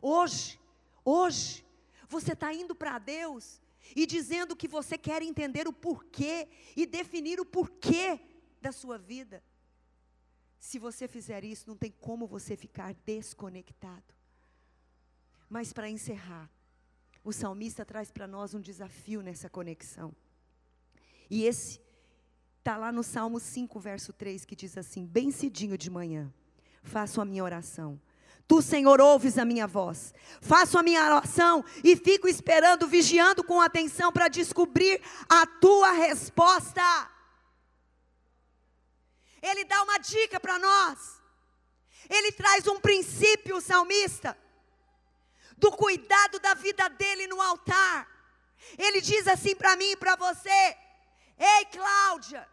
Hoje, 0.00 0.58
hoje, 1.04 1.64
você 2.08 2.32
está 2.32 2.52
indo 2.52 2.74
para 2.74 2.98
Deus 2.98 3.62
e 3.94 4.06
dizendo 4.06 4.56
que 4.56 4.66
você 4.66 4.98
quer 4.98 5.22
entender 5.22 5.68
o 5.68 5.72
porquê 5.72 6.48
e 6.74 6.84
definir 6.84 7.38
o 7.38 7.46
porquê 7.46 8.18
da 8.60 8.72
sua 8.72 8.98
vida. 8.98 9.40
Se 10.62 10.78
você 10.78 11.08
fizer 11.08 11.42
isso, 11.42 11.64
não 11.66 11.76
tem 11.76 11.92
como 12.00 12.24
você 12.24 12.56
ficar 12.56 12.94
desconectado. 13.04 14.14
Mas 15.50 15.72
para 15.72 15.90
encerrar, 15.90 16.48
o 17.24 17.32
salmista 17.32 17.84
traz 17.84 18.12
para 18.12 18.28
nós 18.28 18.54
um 18.54 18.60
desafio 18.60 19.22
nessa 19.22 19.50
conexão. 19.50 20.14
E 21.28 21.42
esse 21.42 21.80
está 22.60 22.76
lá 22.76 22.92
no 22.92 23.02
Salmo 23.02 23.40
5, 23.40 23.80
verso 23.80 24.12
3, 24.12 24.44
que 24.44 24.54
diz 24.54 24.78
assim: 24.78 25.04
Bem 25.04 25.32
cedinho 25.32 25.76
de 25.76 25.90
manhã, 25.90 26.32
faço 26.84 27.20
a 27.20 27.24
minha 27.24 27.42
oração. 27.42 28.00
Tu, 28.46 28.62
Senhor, 28.62 29.00
ouves 29.00 29.38
a 29.38 29.44
minha 29.44 29.66
voz. 29.66 30.14
Faço 30.40 30.78
a 30.78 30.82
minha 30.82 31.02
oração 31.02 31.64
e 31.82 31.96
fico 31.96 32.28
esperando, 32.28 32.86
vigiando 32.86 33.42
com 33.42 33.60
atenção 33.60 34.12
para 34.12 34.28
descobrir 34.28 35.02
a 35.28 35.44
tua 35.44 35.90
resposta. 35.90 37.10
Ele 39.42 39.64
dá 39.64 39.82
uma 39.82 39.98
dica 39.98 40.38
para 40.38 40.58
nós. 40.58 41.20
Ele 42.08 42.30
traz 42.32 42.66
um 42.66 42.78
princípio, 42.80 43.60
salmista, 43.60 44.38
do 45.56 45.72
cuidado 45.72 46.38
da 46.38 46.54
vida 46.54 46.88
dele 46.88 47.26
no 47.26 47.40
altar. 47.40 48.08
Ele 48.78 49.00
diz 49.00 49.26
assim 49.26 49.54
para 49.56 49.76
mim 49.76 49.90
e 49.90 49.96
para 49.96 50.14
você: 50.16 50.76
Ei, 51.38 51.64
Cláudia, 51.72 52.48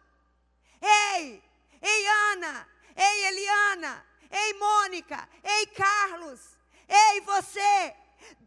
ei, 0.80 1.42
ei, 1.80 2.06
Ana, 2.32 2.68
ei, 2.96 3.24
Eliana, 3.26 4.06
ei, 4.30 4.54
Mônica, 4.54 5.28
ei, 5.42 5.66
Carlos, 5.66 6.40
ei, 6.88 7.20
você, 7.20 7.94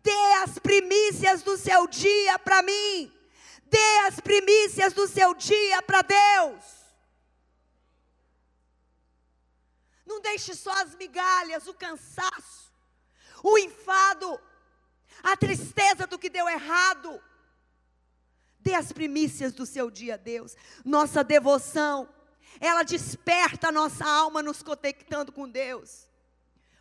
dê 0.01 0.33
as 0.43 0.59
primícias 0.59 1.41
do 1.41 1.57
seu 1.57 1.87
dia 1.87 2.37
para 2.39 2.61
mim, 2.61 3.11
dê 3.63 3.97
as 4.07 4.19
primícias 4.19 4.93
do 4.93 5.07
seu 5.07 5.33
dia 5.33 5.81
para 5.81 6.01
Deus. 6.01 6.82
Não 10.13 10.21
deixe 10.21 10.53
só 10.53 10.71
as 10.83 10.93
migalhas, 10.93 11.67
o 11.67 11.73
cansaço, 11.73 12.71
o 13.43 13.57
enfado, 13.57 14.39
a 15.23 15.35
tristeza 15.35 16.05
do 16.05 16.19
que 16.19 16.29
deu 16.29 16.47
errado. 16.47 17.19
Dê 18.59 18.75
as 18.75 18.91
primícias 18.91 19.53
do 19.53 19.65
seu 19.65 19.89
dia 19.89 20.13
a 20.13 20.17
Deus. 20.17 20.55
Nossa 20.85 21.23
devoção, 21.23 22.07
ela 22.59 22.83
desperta 22.83 23.69
a 23.69 23.71
nossa 23.71 24.05
alma 24.05 24.43
nos 24.43 24.61
conectando 24.61 25.31
com 25.31 25.49
Deus. 25.49 26.07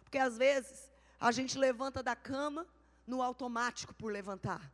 Porque 0.02 0.18
às 0.18 0.36
vezes 0.36 0.90
a 1.18 1.32
gente 1.32 1.56
levanta 1.56 2.02
da 2.02 2.14
cama 2.14 2.66
no 3.06 3.22
automático 3.22 3.94
por 3.94 4.12
levantar. 4.12 4.70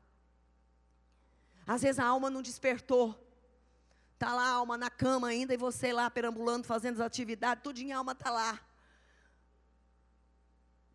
Às 1.65 1.83
vezes 1.83 2.01
a 2.01 2.07
alma 2.07 2.29
não 2.29 2.43
despertou. 2.43 3.17
Está 4.19 4.35
lá 4.35 4.47
a 4.47 4.55
alma 4.55 4.77
na 4.77 4.91
cama 4.91 5.29
ainda 5.29 5.55
e 5.55 5.57
você 5.57 5.93
lá 5.93 6.11
perambulando, 6.11 6.67
fazendo 6.67 6.95
as 6.95 7.07
atividades, 7.07 7.63
tudo 7.63 7.79
em 7.79 7.93
alma 7.93 8.11
está 8.11 8.31
lá. 8.33 8.59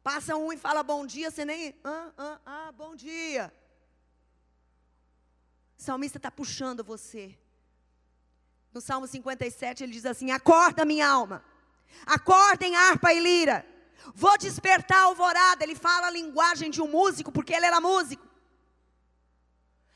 Passa 0.03 0.35
um 0.35 0.51
e 0.51 0.57
fala 0.57 0.83
bom 0.83 1.05
dia, 1.05 1.31
você 1.31 1.45
nem. 1.45 1.73
Ah, 1.85 2.11
ah, 2.17 2.39
ah, 2.45 2.71
bom 2.73 2.93
dia. 2.93 3.49
O 5.79 5.81
salmista 5.81 6.17
está 6.17 6.29
puxando 6.29 6.83
você. 6.83 7.39
No 8.73 8.81
Salmo 8.81 9.07
57 9.07 9.85
ele 9.85 9.93
diz 9.93 10.05
assim: 10.05 10.29
Acorda, 10.31 10.83
minha 10.83 11.07
alma. 11.07 11.45
Acordem 12.05 12.75
harpa 12.75 13.13
e 13.13 13.21
lira. 13.21 13.65
Vou 14.13 14.37
despertar 14.37 14.97
a 14.97 15.03
alvorada. 15.03 15.63
Ele 15.63 15.75
fala 15.75 16.07
a 16.07 16.11
linguagem 16.11 16.69
de 16.69 16.81
um 16.81 16.89
músico, 16.89 17.31
porque 17.31 17.53
ele 17.53 17.65
era 17.65 17.79
músico. 17.79 18.27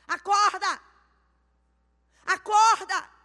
Acorda. 0.08 0.82
Acorda. 2.26 3.17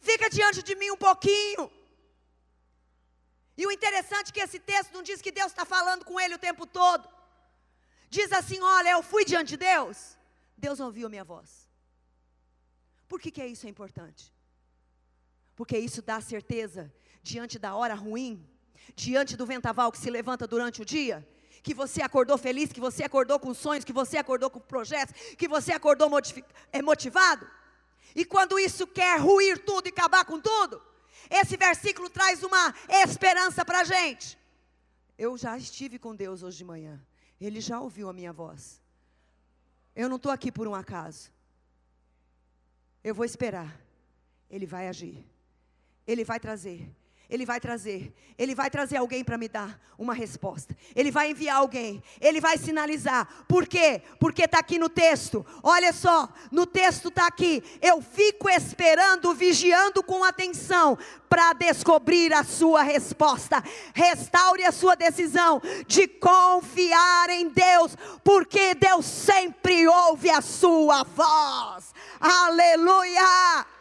Fica 0.00 0.30
diante 0.30 0.62
de 0.62 0.74
mim 0.74 0.90
um 0.90 0.96
pouquinho. 0.96 1.70
E 3.56 3.66
o 3.66 3.72
interessante 3.72 4.28
é 4.30 4.32
que 4.32 4.40
esse 4.40 4.58
texto 4.58 4.92
não 4.92 5.02
diz 5.02 5.20
que 5.20 5.32
Deus 5.32 5.50
está 5.50 5.64
falando 5.64 6.04
com 6.04 6.18
ele 6.20 6.34
o 6.34 6.38
tempo 6.38 6.66
todo. 6.66 7.08
Diz 8.08 8.32
assim: 8.32 8.60
olha, 8.60 8.90
eu 8.90 9.02
fui 9.02 9.24
diante 9.24 9.50
de 9.50 9.56
Deus, 9.56 10.16
Deus 10.56 10.80
ouviu 10.80 11.06
a 11.06 11.10
minha 11.10 11.24
voz. 11.24 11.68
Por 13.08 13.20
que, 13.20 13.30
que 13.30 13.42
é 13.42 13.46
isso 13.46 13.66
é 13.66 13.70
importante? 13.70 14.32
Porque 15.56 15.76
isso 15.76 16.00
dá 16.00 16.20
certeza 16.20 16.92
diante 17.22 17.58
da 17.58 17.74
hora 17.74 17.94
ruim, 17.94 18.48
diante 18.94 19.36
do 19.36 19.44
vendaval 19.44 19.90
que 19.90 19.98
se 19.98 20.10
levanta 20.10 20.46
durante 20.46 20.80
o 20.82 20.84
dia, 20.84 21.26
que 21.62 21.74
você 21.74 22.00
acordou 22.00 22.38
feliz, 22.38 22.72
que 22.72 22.80
você 22.80 23.02
acordou 23.02 23.40
com 23.40 23.52
sonhos, 23.52 23.84
que 23.84 23.92
você 23.92 24.18
acordou 24.18 24.50
com 24.50 24.60
projetos, 24.60 25.14
que 25.36 25.48
você 25.48 25.72
acordou 25.72 26.08
é, 26.72 26.80
motivado. 26.80 27.50
E 28.18 28.24
quando 28.24 28.58
isso 28.58 28.84
quer 28.84 29.20
ruir 29.20 29.64
tudo 29.64 29.86
e 29.86 29.90
acabar 29.90 30.24
com 30.24 30.40
tudo, 30.40 30.82
esse 31.30 31.56
versículo 31.56 32.10
traz 32.10 32.42
uma 32.42 32.74
esperança 32.88 33.64
para 33.64 33.82
a 33.82 33.84
gente. 33.84 34.36
Eu 35.16 35.38
já 35.38 35.56
estive 35.56 36.00
com 36.00 36.16
Deus 36.16 36.42
hoje 36.42 36.58
de 36.58 36.64
manhã. 36.64 37.00
Ele 37.40 37.60
já 37.60 37.78
ouviu 37.78 38.08
a 38.08 38.12
minha 38.12 38.32
voz. 38.32 38.82
Eu 39.94 40.08
não 40.08 40.16
estou 40.16 40.32
aqui 40.32 40.50
por 40.50 40.66
um 40.66 40.74
acaso. 40.74 41.30
Eu 43.04 43.14
vou 43.14 43.24
esperar. 43.24 43.80
Ele 44.50 44.66
vai 44.66 44.88
agir. 44.88 45.24
Ele 46.04 46.24
vai 46.24 46.40
trazer. 46.40 46.90
Ele 47.30 47.44
vai 47.44 47.60
trazer, 47.60 48.14
Ele 48.38 48.54
vai 48.54 48.70
trazer 48.70 48.96
alguém 48.96 49.22
para 49.22 49.36
me 49.36 49.48
dar 49.48 49.78
uma 49.98 50.14
resposta. 50.14 50.74
Ele 50.96 51.10
vai 51.10 51.30
enviar 51.30 51.56
alguém, 51.56 52.02
Ele 52.20 52.40
vai 52.40 52.56
sinalizar. 52.56 53.44
Por 53.46 53.66
quê? 53.66 54.00
Porque 54.18 54.44
está 54.44 54.60
aqui 54.60 54.78
no 54.78 54.88
texto. 54.88 55.44
Olha 55.62 55.92
só, 55.92 56.28
no 56.50 56.64
texto 56.64 57.08
está 57.08 57.26
aqui. 57.26 57.62
Eu 57.82 58.00
fico 58.00 58.48
esperando, 58.48 59.34
vigiando 59.34 60.02
com 60.02 60.24
atenção 60.24 60.96
para 61.28 61.52
descobrir 61.52 62.32
a 62.32 62.42
sua 62.42 62.82
resposta. 62.82 63.62
Restaure 63.92 64.64
a 64.64 64.72
sua 64.72 64.94
decisão 64.94 65.60
de 65.86 66.08
confiar 66.08 67.28
em 67.28 67.50
Deus, 67.50 67.94
porque 68.24 68.74
Deus 68.74 69.04
sempre 69.04 69.86
ouve 69.86 70.30
a 70.30 70.40
sua 70.40 71.04
voz. 71.04 71.92
Aleluia! 72.18 73.77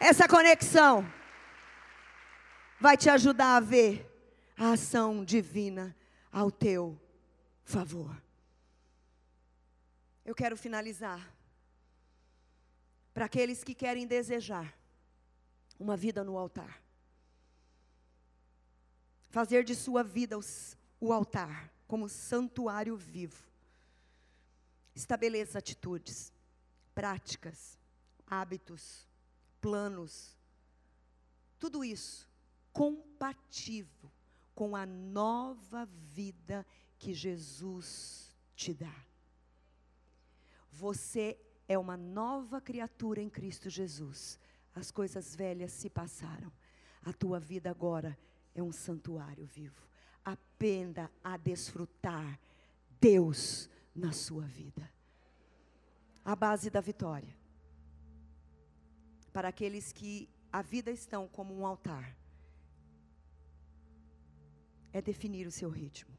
Essa 0.00 0.28
conexão 0.28 1.04
vai 2.80 2.96
te 2.96 3.10
ajudar 3.10 3.56
a 3.56 3.60
ver 3.60 4.08
a 4.56 4.72
ação 4.72 5.24
divina 5.24 5.94
ao 6.30 6.50
teu 6.52 7.00
favor. 7.64 8.16
Eu 10.24 10.34
quero 10.34 10.56
finalizar 10.56 11.34
para 13.12 13.24
aqueles 13.24 13.64
que 13.64 13.74
querem 13.74 14.06
desejar 14.06 14.72
uma 15.80 15.96
vida 15.96 16.22
no 16.22 16.38
altar. 16.38 16.80
Fazer 19.30 19.64
de 19.64 19.74
sua 19.74 20.04
vida 20.04 20.38
os, 20.38 20.76
o 21.00 21.12
altar 21.12 21.72
como 21.88 22.08
santuário 22.08 22.96
vivo. 22.96 23.42
Estabeleça 24.94 25.58
atitudes, 25.58 26.32
práticas, 26.94 27.76
hábitos, 28.26 29.07
planos, 29.60 30.36
tudo 31.58 31.84
isso 31.84 32.28
compatível 32.72 34.10
com 34.54 34.74
a 34.74 34.86
nova 34.86 35.86
vida 36.12 36.66
que 36.98 37.12
Jesus 37.12 38.34
te 38.54 38.74
dá. 38.74 38.94
Você 40.72 41.38
é 41.68 41.78
uma 41.78 41.96
nova 41.96 42.60
criatura 42.60 43.20
em 43.20 43.28
Cristo 43.28 43.68
Jesus. 43.68 44.38
As 44.74 44.90
coisas 44.90 45.34
velhas 45.34 45.72
se 45.72 45.88
passaram. 45.88 46.52
A 47.04 47.12
tua 47.12 47.38
vida 47.38 47.70
agora 47.70 48.18
é 48.54 48.62
um 48.62 48.72
santuário 48.72 49.46
vivo. 49.46 49.86
Aprenda 50.24 51.10
a 51.22 51.36
desfrutar 51.36 52.38
Deus 53.00 53.68
na 53.94 54.12
sua 54.12 54.44
vida. 54.44 54.88
A 56.24 56.34
base 56.34 56.68
da 56.68 56.80
vitória 56.80 57.37
para 59.38 59.50
aqueles 59.50 59.92
que 59.92 60.28
a 60.52 60.60
vida 60.62 60.90
estão 60.90 61.28
como 61.28 61.54
um 61.54 61.64
altar. 61.64 62.18
É 64.92 65.00
definir 65.00 65.46
o 65.46 65.52
seu 65.52 65.70
ritmo, 65.70 66.12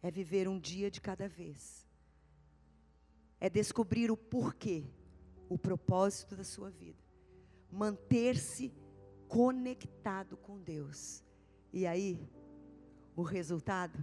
é 0.00 0.08
viver 0.08 0.46
um 0.46 0.56
dia 0.56 0.88
de 0.88 1.00
cada 1.00 1.26
vez, 1.28 1.84
é 3.40 3.50
descobrir 3.50 4.08
o 4.12 4.16
porquê, 4.16 4.86
o 5.48 5.58
propósito 5.58 6.36
da 6.36 6.44
sua 6.44 6.70
vida, 6.70 7.02
manter-se 7.72 8.72
conectado 9.26 10.36
com 10.36 10.60
Deus, 10.60 11.24
e 11.72 11.88
aí 11.88 12.30
o 13.16 13.22
resultado 13.22 13.98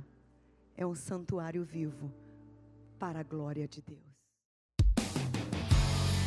é 0.75 0.85
um 0.85 0.93
santuário 0.93 1.63
vivo 1.63 2.13
para 2.99 3.21
a 3.21 3.23
glória 3.23 3.65
de 3.65 3.81
Deus. 3.81 4.14